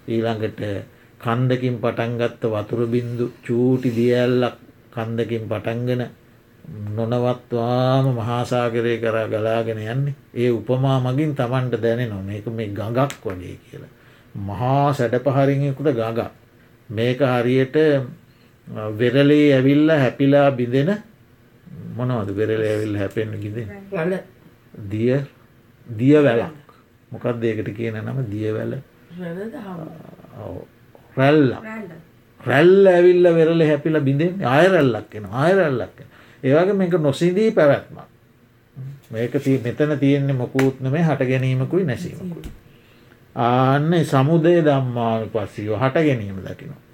ඊළඟට 0.07 0.63
කන්දකින් 1.21 1.77
පටන්ගත්ත 1.79 2.43
වතුර 2.47 2.81
බින්දු 2.87 3.27
චූටි 3.41 3.89
දියඇල්ලක් 3.91 4.57
කන්දකින් 4.91 5.45
පටන්ගෙන 5.47 6.03
නොනවත්වාම 6.91 8.07
මහාසාගරය 8.13 8.95
කරා 8.99 9.27
ගලාගෙන 9.27 9.81
යන්නේ 9.85 10.15
ඒ 10.35 10.51
උපමා 10.51 10.99
මගින් 11.01 11.33
තමන්ට 11.35 11.75
දැනෙනවා 11.79 12.23
මේක 12.23 12.47
මේ 12.49 12.69
ගඟක් 12.71 13.13
වගේ 13.23 13.57
කියලා. 13.61 13.93
මහා 14.35 14.93
සැඩ 14.93 15.15
පහරිකුට 15.19 15.91
ගඟ. 15.93 16.21
මේක 16.91 17.21
හරියට 17.23 17.77
වෙරලේ 18.95 19.55
ඇවිල්ල 19.55 19.91
හැපිලා 19.91 20.51
බිඳෙන 20.53 20.91
මොනවද 21.97 22.31
වෙරල 22.33 22.63
ඇවිල්ල 22.63 22.97
හැපෙන්න්න 22.97 23.41
ගිදෙන 23.41 23.69
රල 23.93 24.15
දිය 24.91 25.21
දිය 25.87 26.17
වැලක් 26.21 26.69
මොකක් 27.11 27.41
දේකට 27.41 27.75
කියන 27.75 27.97
නම? 27.97 28.19
දියවැල. 28.31 28.73
රැල්ල. 31.17 31.57
රැල්ල. 32.41 32.87
ඇවිල්ල 32.87 33.27
වෙරල 33.35 33.61
හැපිල 33.63 34.01
බිඳෙන් 34.01 34.45
අයරැල්ලක් 34.47 35.15
එෙන 35.15 35.27
අයරැල්ලක් 35.27 36.05
ඒවගේ 36.43 36.75
මේක 36.75 36.93
නොසිදී 37.01 37.51
පැවැත්ම 37.51 37.99
මේක 39.11 39.35
මෙතන 39.65 39.99
තියෙන්නේ 39.99 40.37
මොකූත්න 40.37 40.91
මේ 40.91 41.03
හට 41.03 41.23
ගැනීමකුයි 41.25 41.85
නැසීමකුයි. 41.85 42.53
ආන්න 43.37 44.05
සමුදය 44.05 44.61
දම්මානු 44.63 45.27
පස්සීව 45.29 45.73
හට 45.75 46.05
ගැනීම 46.05 46.45
දකිනවා 46.45 46.88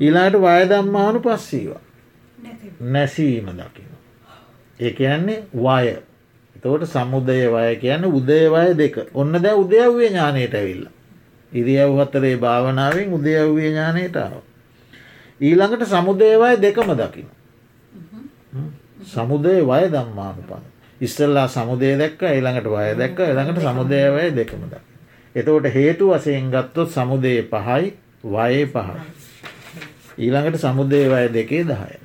ඊලාට 0.00 0.36
වයදම්මානු 0.38 1.20
පස්සීවා 1.20 1.82
නැසීම 2.82 3.50
දකින. 3.52 3.90
ඒ 4.80 4.92
කියන්නේ 4.92 5.42
වය 5.56 5.88
එතවට 6.56 6.86
සමුදය 6.86 7.40
වය 7.48 7.76
කියන්න 7.76 8.04
උදේවය 8.06 8.74
දෙක 8.74 8.96
ඔන්න 9.14 9.32
දැ 9.34 9.54
උදයව්වේ 9.54 10.08
ඥානයට 10.08 10.54
ඇවිල්ල. 10.54 10.86
ඉරියව් 11.52 11.98
හතරේ 11.98 12.36
භාවනාවෙන් 12.36 13.12
උදයව්වේ 13.12 13.68
ඥානයට 13.68 14.16
ආව. 14.16 14.40
ඊළඟට 15.40 15.86
සමුදේවය 15.86 16.56
දෙකම 16.58 16.92
දකින. 16.94 17.28
සමුදේ 19.04 19.60
වය 19.62 19.88
දම්මානු 19.88 20.42
පන. 20.42 20.64
ඉස්සල්ලා 21.00 21.48
සමුදේ 21.48 21.96
දැක්ක 21.96 22.22
ඊළඟට 22.24 22.66
වය 22.66 22.94
දැක්ක 22.94 23.20
එළඟට 23.22 23.62
සමුදේවය 23.62 24.30
දෙකම 24.32 24.62
දකි. 24.64 24.84
එතකොට 25.34 25.74
හේතු 25.74 26.10
වසයෙන් 26.10 26.50
ගත්තොත් 26.50 26.90
සමුදේ 26.90 27.42
පහයි 27.44 27.94
වයේ 28.24 28.66
පහයි. 28.66 28.96
ඊළඟට 30.20 30.58
සමුදේවය 30.58 31.26
දෙකේ 31.30 31.64
දහය. 31.64 31.98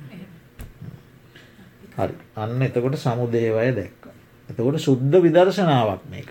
හරි 1.94 2.14
අන්න 2.36 2.62
එතකොට 2.62 2.98
සමුදේවය 2.98 3.70
දැක්ක. 3.72 4.10
එතකොට 4.48 4.80
සුද්ධ 4.80 5.16
විදර්ශනාවක් 5.20 6.02
මේක. 6.08 6.28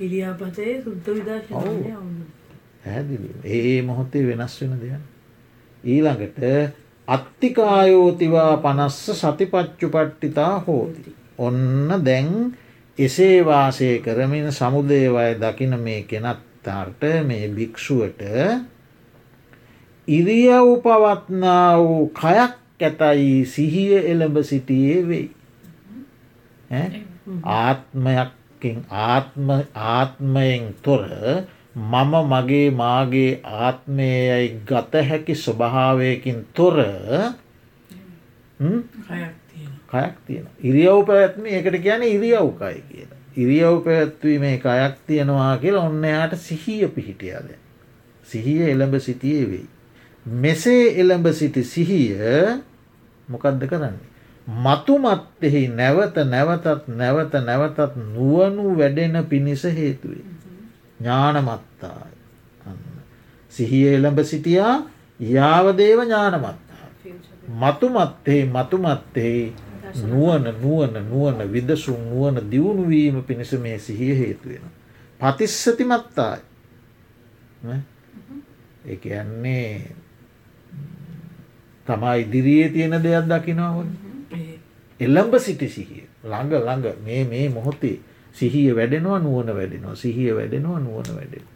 ඉරියාපතේ 0.00 0.82
සුද්ධ 0.82 1.08
විදර්ශනය 1.10 1.96
පැහැදිලි 2.80 3.30
ඒ 3.46 3.82
මොහොතේ 3.82 4.26
වෙනස් 4.26 4.54
වෙන 4.60 4.76
දෙයක්. 4.76 5.02
ඊළඟට 5.84 6.40
අත්තිකායෝතිවා 7.08 8.56
පනස්ස 8.58 9.10
සතිපච්චු 9.18 9.88
පට්ටිතා 9.88 10.54
හෝති. 10.60 11.14
ඔන්න 11.38 12.04
දැන් 12.04 12.30
එසේ 12.98 13.44
වාසය 13.44 13.88
කරමින් 14.00 14.52
සමුදේවය 14.52 15.28
දකින 15.36 15.74
මේ 15.78 16.02
කෙනත්තාට 16.04 17.02
මේ 17.24 17.48
භික්‍ෂුවට 17.50 18.22
ඉරියව් 20.08 20.80
පවත්නා 20.80 21.78
වූ 21.78 22.08
කයක් 22.10 22.56
ඇතයි 22.80 23.44
සිහිය 23.46 23.98
එළඹ 24.02 24.36
සිටියේ 24.42 25.08
වෙයි. 25.08 25.30
ආත්මයක්කින් 27.44 28.84
ආත්ම 28.90 29.48
ආත්මයෙන් 29.74 30.74
තොර 30.82 31.04
මම 31.74 32.12
මගේ 32.32 32.70
මාගේ 32.72 33.40
ආත්මයයි 33.44 34.48
ගත 34.66 34.92
හැකි 35.04 35.34
ස්වභාවයකින් 35.36 36.46
තොර? 36.54 36.76
කයක් 39.88 40.14
තියෙන 40.26 40.46
ඉරියව් 40.60 41.06
පැත්ම 41.06 41.46
එකට 41.48 41.82
කියන 41.82 42.02
ඉරියව්කයි 42.04 42.82
කියලා. 42.82 43.20
ඉරියව් 43.36 43.84
පැත්වීමේ 43.84 44.56
කයක් 44.58 44.96
තියෙනවා 45.06 45.58
කියලා 45.58 45.84
ඔන්න 45.84 46.04
යාට 46.04 46.34
සිහිය 46.38 46.88
පිහිටියද 46.88 47.52
සිහිය 48.24 48.70
එළඹ 48.70 48.98
සිටියේ 49.00 49.50
වෙයි 49.50 49.68
මෙසේ 50.36 51.00
එළඹ 51.00 51.26
සිටි 51.32 51.64
සිහිය 51.64 52.14
මොකක්ද 53.28 53.66
කරන්නේ? 53.66 54.08
මතුමත්තෙහි 54.46 55.68
නැවත 55.70 56.16
නැවතත් 56.26 56.88
නැවත 56.90 57.34
නැවතත් 57.42 57.96
නුවනු 58.08 58.78
වැඩෙන 58.78 59.24
පිණිස 59.26 59.64
හේතුවේ. 59.64 60.24
ඥානමත්තායි. 61.00 62.16
සිහිය 63.52 63.94
එළඹ 63.94 64.18
සිටියා 64.24 64.76
යාවදේව 65.20 66.00
ඥානමත්තා 66.00 66.70
මතුමත්තෙහි 67.50 68.44
මතුමත්තෙහි 68.46 69.54
නුවන 70.02 70.44
නුවන 70.56 70.94
නුවන 71.04 71.52
විදසුන් 71.52 72.02
නුවන 72.04 72.50
දියුණුවීම 72.50 73.22
පිණිස 73.22 73.52
මේ 73.54 73.78
සිහිය 73.78 74.18
හේතුවෙන. 74.18 74.62
පතිස්සති 75.20 75.84
මත්තායි. 75.84 76.42
එක 78.84 79.06
යන්නේ 79.06 79.96
තමා 81.90 82.14
ඉදිරියේ 82.16 82.68
තියෙන 82.70 82.98
දෙයක් 83.02 83.30
දකිනවා 83.30 83.86
එල්ලම්බ 85.00 85.38
සිටි 85.38 85.68
සිහිය 85.68 86.04
ළඟ 86.24 86.58
ළඟ 86.58 87.06
මේ 87.06 87.22
මේ 87.26 87.46
මොහොතේ 87.50 87.96
සිහිය 88.34 88.68
වැඩෙනවා 88.74 89.18
නුවන 89.20 89.54
වැඩෙනවා 89.54 89.96
සිහිය 89.96 90.30
වැඩෙනවා 90.34 90.80
නුවන 90.80 91.10
වැඩෙන 91.14 91.48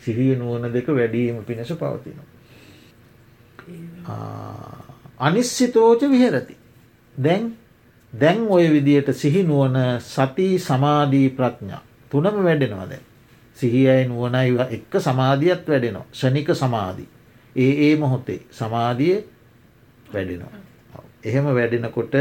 සිහිය 0.00 0.36
නුවන 0.36 0.72
දෙක 0.72 0.86
වැඩීම 0.88 1.44
පිණිස 1.44 1.68
පවතිනවා. 1.70 2.26
අනිශ්සිතෝච 5.20 6.00
විහෙරති. 6.02 6.56
දැන් 7.14 7.56
දැන් 8.12 8.46
ඔය 8.48 8.70
විදියට 8.70 9.12
සිහි 9.14 9.42
නුවන 9.42 9.76
සති 10.00 10.58
සමාධී 10.60 11.28
ප්‍රඥා 11.30 11.82
තුනම 12.10 12.44
වැඩෙනවා 12.44 12.86
දැන්. 12.86 13.04
සිහියයි 13.56 14.04
නුවනයි 14.04 14.58
එක්ක 14.70 15.00
සමාධියත් 15.00 15.68
වැඩෙනවා 15.68 16.06
ෂනික 16.12 16.54
සමාධී. 16.54 17.08
ඒ 17.56 17.72
ඒ 17.84 17.96
මොහොතේ 17.96 18.40
සමාධිය 18.50 19.16
වැඩෙනවා. 20.12 20.62
එහෙම 21.24 21.44
වැඩෙනකොට 21.50 22.14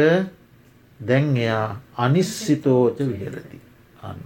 දැන් 0.99 1.37
එයා 1.37 1.81
අනිශ්සිතෝච 1.97 2.99
විහෙරති. 3.01 3.59
අන්න. 4.03 4.21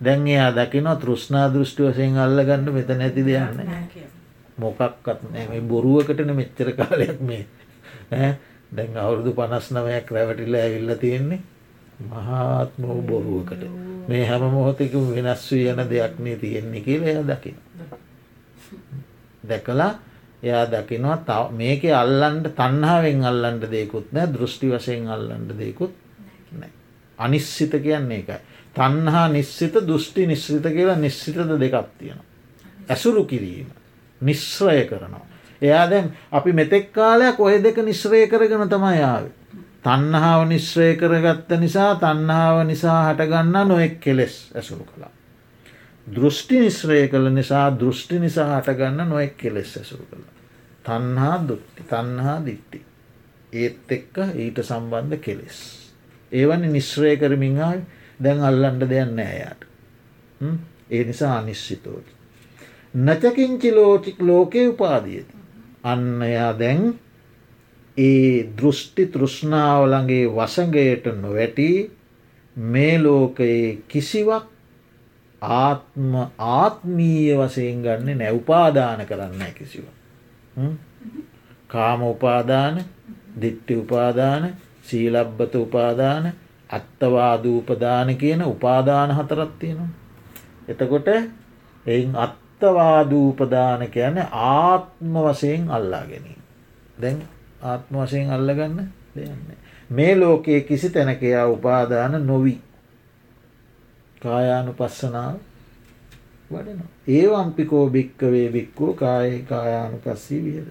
දැන් 0.00 0.26
එයා 0.26 0.50
දකිනවා 0.52 0.96
තෘෂ්ණා 0.96 1.46
දෘෂ්ටි 1.54 1.82
වසයෙන් 1.82 2.18
අල්ලගන්න 2.18 2.72
මෙත 2.72 2.88
නැති 2.90 3.24
දෙයන්න 3.24 3.60
මොකක්වත් 4.58 5.20
නෑ. 5.24 5.48
මේ 5.48 5.60
බොරුවකටන 5.62 6.32
මෙච්චර 6.34 6.72
කාලයක් 6.72 7.20
මේ. 7.20 7.44
දැන් 8.72 8.96
අවුරුදු 8.96 9.32
පනස් 9.32 9.70
නවයක් 9.72 10.10
රැවටිල්ල 10.10 10.54
ඇවිල්ල 10.54 10.94
තියෙන්නේ. 10.96 11.40
මහාත්ම 12.00 12.82
වූ 12.82 13.02
බොරුවකට. 13.02 13.62
මේ 14.08 14.24
හැම 14.24 14.42
මොහොතක 14.50 14.92
වෙනස් 15.10 15.52
වී 15.52 15.68
යන 15.68 15.82
දෙයක්නේ 15.90 16.36
තියෙන්නේ 16.36 16.80
කියල 16.80 17.02
එය 17.04 17.22
දකින. 17.24 17.56
දැකලා 19.44 19.92
එයා 20.42 20.64
දකිනවා 20.66 21.16
තව 21.18 21.52
මේක 21.52 21.84
අල්ලන්ට 21.94 22.50
තන්නාවෙන් 22.54 23.24
අල්ලන්ට 23.24 23.70
දෙකුත් 23.70 24.12
නෑ 24.12 24.32
දෘෂ්ටි 24.32 24.70
වශයෙන් 24.70 25.08
අල්ලන්ට 25.08 25.56
දෙකුත් 25.58 25.94
නෑ 26.52 26.70
අනිශ්සිත 27.18 27.72
කියන්නේ 27.82 28.18
එකයි. 28.18 28.38
තන්හා 28.74 29.28
නිශ්සිත 29.28 29.74
දෘෂ්ටි 29.82 30.26
නිශ්‍රිත 30.26 30.66
කියලා 30.68 30.96
නිශ්සිතද 30.96 31.56
දෙකක් 31.60 31.88
තියෙන. 31.98 32.20
ඇසුරු 32.88 33.24
කිරීම 33.24 33.66
නිශ්්‍රය 34.20 34.84
කරනවා. 34.84 35.26
එයා 35.62 35.90
දැන් 35.90 36.12
අපි 36.32 36.52
මෙතෙක් 36.52 36.92
කාලයක් 36.92 37.40
ඔය 37.40 37.62
දෙක 37.62 37.76
නිශ්්‍රය 37.78 38.26
කරගෙන 38.26 38.68
තමයි 38.68 38.96
යාව. 38.98 39.24
තන්නහාාව 39.82 40.48
නිශ්්‍රය 40.48 40.96
කරගත්ත 40.96 41.50
නිසා 41.58 41.94
තන්නාව 41.96 42.66
නිසා 42.66 42.98
හටගන්න 43.06 43.68
නොෙක් 43.68 44.00
කෙලෙස් 44.00 44.50
ඇසුරු 44.54 44.84
කළා. 44.84 45.15
දෘෂ්ටි 46.06 46.60
නිශ්‍රය 46.60 47.08
කළ 47.08 47.30
නිසා 47.30 47.70
දෘෂ්ටි 47.72 48.18
නිසා 48.18 48.60
හටගන්න 48.60 49.08
නොෙක් 49.08 49.36
කෙලෙස් 49.36 49.76
ඇසුරු 49.76 50.04
කළ. 50.10 50.24
තන්හා 50.84 51.38
දුක්ති 51.48 51.82
තන්හා 51.84 52.38
දිට්ටි. 52.46 52.82
ඒත් 53.52 53.92
එක්ක 53.92 54.18
ඊට 54.34 54.62
සම්බන්ධ 54.62 55.20
කෙලෙස්. 55.20 55.58
ඒවනි 56.32 56.68
නිශ්්‍රය 56.68 57.16
කරමින් 57.16 57.58
ආයි 57.60 57.80
දැන් 58.20 58.40
අල්ලන්ඩ 58.40 58.88
දෙයන්න 58.88 59.18
ඇයට. 59.20 59.66
ඒ 60.90 61.04
නිසා 61.04 61.38
අනිශ්චිතෝට. 61.38 62.06
නචකින්චි 62.94 63.72
ලෝචික් 63.72 64.22
ලෝකය 64.22 64.68
උපාදියති. 64.68 65.34
අන්න 65.84 66.22
එයා 66.22 66.52
දැන් 66.58 66.98
ඒ 67.96 68.48
දෘෂ්ටි 68.58 69.06
තෘෂ්ණාවලගේ 69.08 70.24
වසගයට 70.30 71.06
නොවැටි 71.16 71.70
මේ 72.56 72.98
ලෝකයේ 72.98 73.78
කිසිවක් 73.88 74.55
ආත්ම 75.42 76.14
ආත්මීය 76.38 77.36
වසයෙන් 77.36 77.82
ගන්න 77.82 78.18
නැව්පාදාන 78.18 79.06
කරන්න 79.06 79.42
කිසිව. 79.54 79.84
කාම 81.68 82.02
උපාදාන 82.04 82.84
දිට්ටි 83.40 83.76
උපාදාන 83.76 84.56
සීලබ්බත 84.82 85.54
උපාදාන 85.56 86.32
අත්තවාදූපදාන 86.70 88.16
කියන 88.16 88.42
උපාදාන 88.44 89.10
හතරත් 89.12 89.58
තියෙනවා. 89.58 89.88
එතකොට 90.68 91.08
එයින් 91.86 92.16
අත් 92.16 92.46
අත්තවාදූපදාන 92.56 93.90
කියන 93.90 94.18
ආත්ම 94.32 95.14
වසයෙන් 95.14 95.70
අල්ලා 95.70 96.00
ගැනීම. 96.02 96.40
දැන් 97.02 97.22
ආත්ම 97.62 97.96
වසයෙන් 97.96 98.30
අල්ලගන්න 98.30 98.88
දෙයන්න. 99.16 99.56
මේ 99.90 100.14
ලෝකයේ 100.14 100.60
කිසි 100.60 100.90
තැනකයා 100.90 101.46
උපාදාන 101.46 102.26
නොවී 102.26 102.60
කායානු 104.22 104.72
පස්සනාව 104.72 105.34
වඩන. 106.50 106.80
ඒවම්පිකෝ 107.08 107.84
භික්කවේ 107.90 108.48
භික්කෝ 108.50 108.92
කාය 108.94 109.38
කායානු 109.42 109.98
පස්සී 110.04 110.42
වියද. 110.44 110.68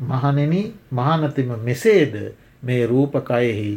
මහනෙන 0.00 0.54
මහනතිම 0.92 1.50
මෙසේද 1.60 2.14
මේ 2.62 2.86
රූපකයෙහි 2.86 3.70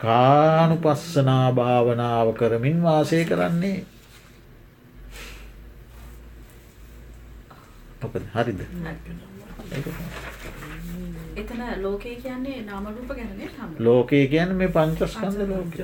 කානු 0.00 0.76
පස්සනා 0.78 1.52
භාවනාව 1.52 2.34
කරමින් 2.34 2.82
වාසය 2.82 3.24
කරන්නේ? 3.24 3.84
හරිද? 8.34 8.60
එතන 11.36 11.62
ලෝකය 11.82 12.16
කියන්නේ 12.16 12.62
නාමරූප 12.62 13.10
ගැනේ 13.10 13.50
ලෝකය 13.80 14.26
කියන 14.26 14.56
මේ 14.56 14.68
පංචස්කන්ද 14.68 15.40
ලෝක 15.48 15.78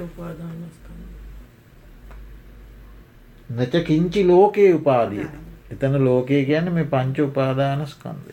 නච 3.50 3.84
කිංචි 3.84 4.24
ලෝකයේ 4.24 4.72
උපාදිය 4.72 5.26
එතන 5.70 5.96
ලෝකය 6.00 6.44
කියන්න 6.44 6.72
මේ 6.72 6.84
පංච 6.86 7.16
උපාදානස්කන්ද 7.20 8.28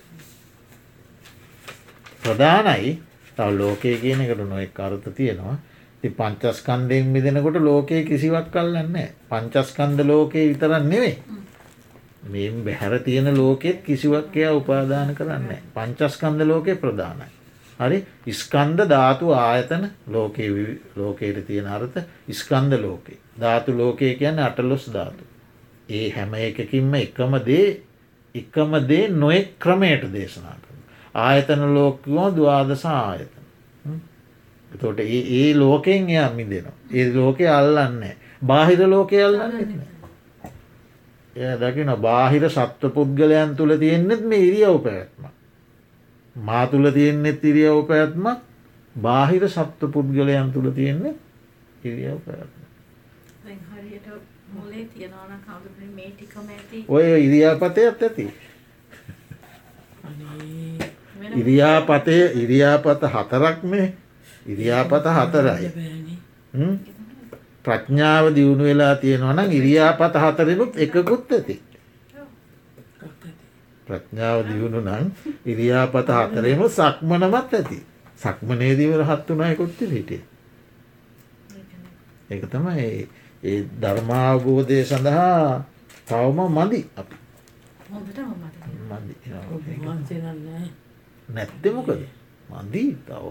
ප්‍රධානයි 2.22 2.94
තව 3.38 3.50
ලෝකය 3.54 3.98
කියන 3.98 4.22
එකට 4.22 4.44
නොෙක් 4.46 4.80
අර්ථ 4.80 5.10
තියෙනවා. 5.12 5.58
ති 6.02 6.10
පංචස්කන්දයෙන් 6.12 7.06
මිදෙනකොට 7.08 7.58
ලෝකයේ 7.60 8.04
කිසිවක් 8.04 8.48
කල්ලන්න 8.52 8.98
පංචස්කන්ද 9.30 10.00
ලෝකයේ 10.04 10.48
විතරන්න 10.50 10.90
නෙවේ 10.90 11.16
මේ 12.26 12.50
බැහැර 12.66 13.00
තියෙන 13.00 13.38
ලෝකෙත් 13.38 13.84
කිසිවක් 13.84 14.36
එයා 14.36 14.54
උපාදාන 14.54 15.16
කරන්න 15.16 15.52
පංචස්කන්ද 15.76 16.42
ලෝකය 16.48 16.76
ප්‍රධානයි. 16.76 17.28
හරි 17.82 18.00
ඉස්කන්ද 18.28 18.80
ධාතු 18.88 19.34
ආයතන 19.36 19.84
ලෝකය 20.08 20.48
ලෝකයට 20.96 21.46
තියෙන 21.48 21.68
අර්ථ 21.70 21.98
ඉස්කන්ද 22.28 22.74
ලෝකේ 22.80 23.20
ධාතු 23.38 23.78
ලෝකය 23.78 24.16
කියන්න 24.16 24.40
අටලොස් 24.40 24.88
ධාතු. 24.90 25.24
ඒ 25.90 26.10
හැම 26.12 26.34
එකකින්ම 26.36 26.94
එකම 26.96 27.34
දේ 27.42 27.68
එකම 28.36 28.72
දේ 28.86 29.08
නොෙක් 29.10 29.60
ක්‍රමයට 29.60 30.04
දේශනා 30.10 30.56
කරන. 30.56 30.82
ආයතන 31.16 31.64
ලෝකවෝ 31.74 32.30
දවාදස 32.32 32.86
ආයතන. 32.88 33.46
තොට 34.72 35.00
ඒ 35.00 35.54
ලෝකෙන් 35.56 36.10
එයා 36.10 36.30
මිදෙනවා. 36.32 36.78
ඒ 36.92 37.14
ලෝකෙ 37.14 37.50
අල්ලන්නේ. 37.50 38.16
බාහිර 38.44 38.88
ලෝකය 38.88 39.18
අල්ලන්න. 39.20 39.82
එය 41.34 41.58
දකින 41.58 41.94
බාහිර 42.00 42.50
සත්ව 42.50 42.92
පුද්ගලයන් 42.92 43.56
තුළ 43.56 43.78
තියෙන්නෙත් 43.78 44.22
මේ 44.24 44.40
ඉරියව් 44.42 44.80
පැවැත්ම. 44.80 45.31
මා 46.36 46.68
තුළ 46.68 46.92
තියෙන්නෙත් 46.92 47.44
ඉරියව් 47.44 47.88
පැත්මක් 47.88 48.40
බාහිර 48.96 49.50
සත්ව 49.50 49.92
පුද්ගලයන් 49.92 50.52
තුළ 50.54 50.72
තියෙන්නේ 50.72 51.16
ඉරියව් 51.84 52.20
පැත්ම. 52.26 52.62
ඔය 56.88 57.04
ඉරියාපතයත් 57.26 58.02
ඇති. 58.04 58.26
ඉරියාපතය 61.36 62.18
ඉරියාපත 62.36 63.04
හතරක් 63.06 63.64
මේ 63.64 63.94
ඉරියාපත 64.46 65.06
හතරයි. 65.08 65.70
ප්‍රඥාව 67.64 68.26
දියුණු 68.36 68.64
වෙලා 68.64 68.96
තියෙනවා 68.96 69.34
නම් 69.34 69.52
ඉරියාපත 69.52 70.16
හතරෙනුත් 70.16 70.78
එකකුත් 70.78 71.32
ඇති. 71.32 71.62
ප්‍රඥාව 73.92 74.44
දියුණු 74.48 74.82
නම් 74.82 75.06
ඉරියාපත 75.46 76.12
හතරෙම 76.12 76.62
සක්මනමත් 76.70 77.54
ඇති. 77.54 77.80
සක්මනේදීව 78.18 78.94
රහත් 78.98 79.28
වනායකොත්ති 79.30 79.86
හිටිය. 79.88 80.22
එක 82.30 82.44
තමයි 82.48 83.08
ඒ 83.44 83.60
ධර්මාවබෝධය 83.78 84.80
සඳහා 84.84 85.66
තවම 86.08 86.40
මදි 86.50 86.82
අපි 86.96 87.16
නැත්තෙමකද 91.30 91.90
මදී 92.52 92.92
තව 93.02 93.26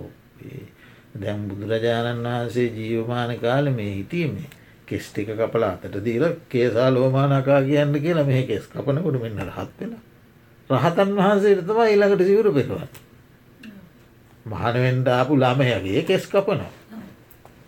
දැම් 1.14 1.40
බුදුරජාණන් 1.48 2.26
වහන්සේ 2.26 2.68
ජීවමාන 2.70 3.32
කාල 3.38 3.70
මේ 3.70 3.92
හිටියීමේ 3.92 4.48
කෙස් 4.86 5.08
ටික 5.08 5.32
කපල 5.32 5.64
අතට 5.64 5.96
දීල 6.00 6.24
කේසා 6.48 6.90
ලෝමානකා 6.90 7.60
කියන්න 7.62 7.94
කියලා 7.96 8.24
මේ 8.24 8.42
කෙස් 8.44 8.64
කපනකොට 8.66 9.20
මෙන්න 9.20 9.40
රහත් 9.40 9.74
වෙන. 9.80 9.92
රහතන් 10.70 11.14
වහන්සේට 11.16 11.62
තම 11.62 11.80
ඊළඟට 11.84 12.22
සිවුරු 12.22 12.52
පෙරවත්. 12.52 12.94
මහනවෙන්ඩ 14.46 15.08
ආපු 15.08 15.36
ළමයගේ 15.36 16.02
කෙස් 16.04 16.26
කපනවා. 16.26 16.72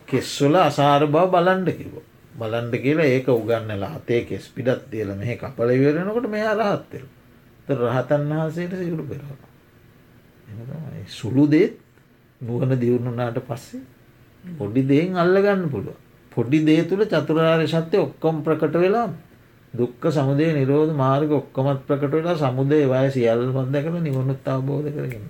කෙස්වල 0.08 0.54
අසාර 0.58 1.06
බව 1.06 1.24
බලන්ඩ 1.28 1.68
කිව. 1.72 1.94
බලන්ඩ 2.34 2.74
කියලා 2.78 3.08
ඒක 3.08 3.28
උගන්නලා 3.30 3.92
අතේ 3.92 4.22
කෙස් 4.24 4.48
පිඩත් 4.48 4.84
තියල 4.90 5.14
මෙහ 5.14 5.36
කපල 5.36 5.70
ඉවරෙනකොට 5.70 6.28
මෙයා 6.28 6.54
රහත්තෙල්. 6.54 7.06
රහතන් 7.68 8.28
වහන්සේට 8.30 8.76
සිවුරු 8.78 9.04
පෙරවා. 9.04 9.48
සුළු 11.08 11.46
දේත් 11.48 11.74
නුවන 12.40 12.72
දියුණුනාට 12.76 13.38
පස්සේ 13.40 13.82
පොඩි 14.44 14.82
දෙයෙන් 14.84 15.16
අල්ලගන්න 15.16 15.68
පුළුව. 15.68 15.96
පොඩි 16.32 16.58
දේ 16.60 16.84
තුළ 16.84 17.04
චතුරාර්ය 17.04 17.66
සත්‍යය 17.68 18.00
ඔක්කොම් 18.00 18.42
ප්‍රකට 18.42 18.74
වෙලා 18.76 19.08
දුක්ක 19.74 20.02
සමුදේ 20.10 20.52
නිරෝධ 20.52 20.92
මාර්ග 20.94 21.30
ඔක්කොමත් 21.32 21.86
ප්‍රකට 21.86 22.12
වෙලා 22.12 22.36
සමුදේ 22.36 22.84
වය 22.86 23.06
සියල් 23.10 23.40
බන්ධ 23.54 23.84
කළ 23.84 24.02
නිවනුත් 24.02 24.48
අවබෝධ 24.48 24.90
කරගෙන. 24.90 25.24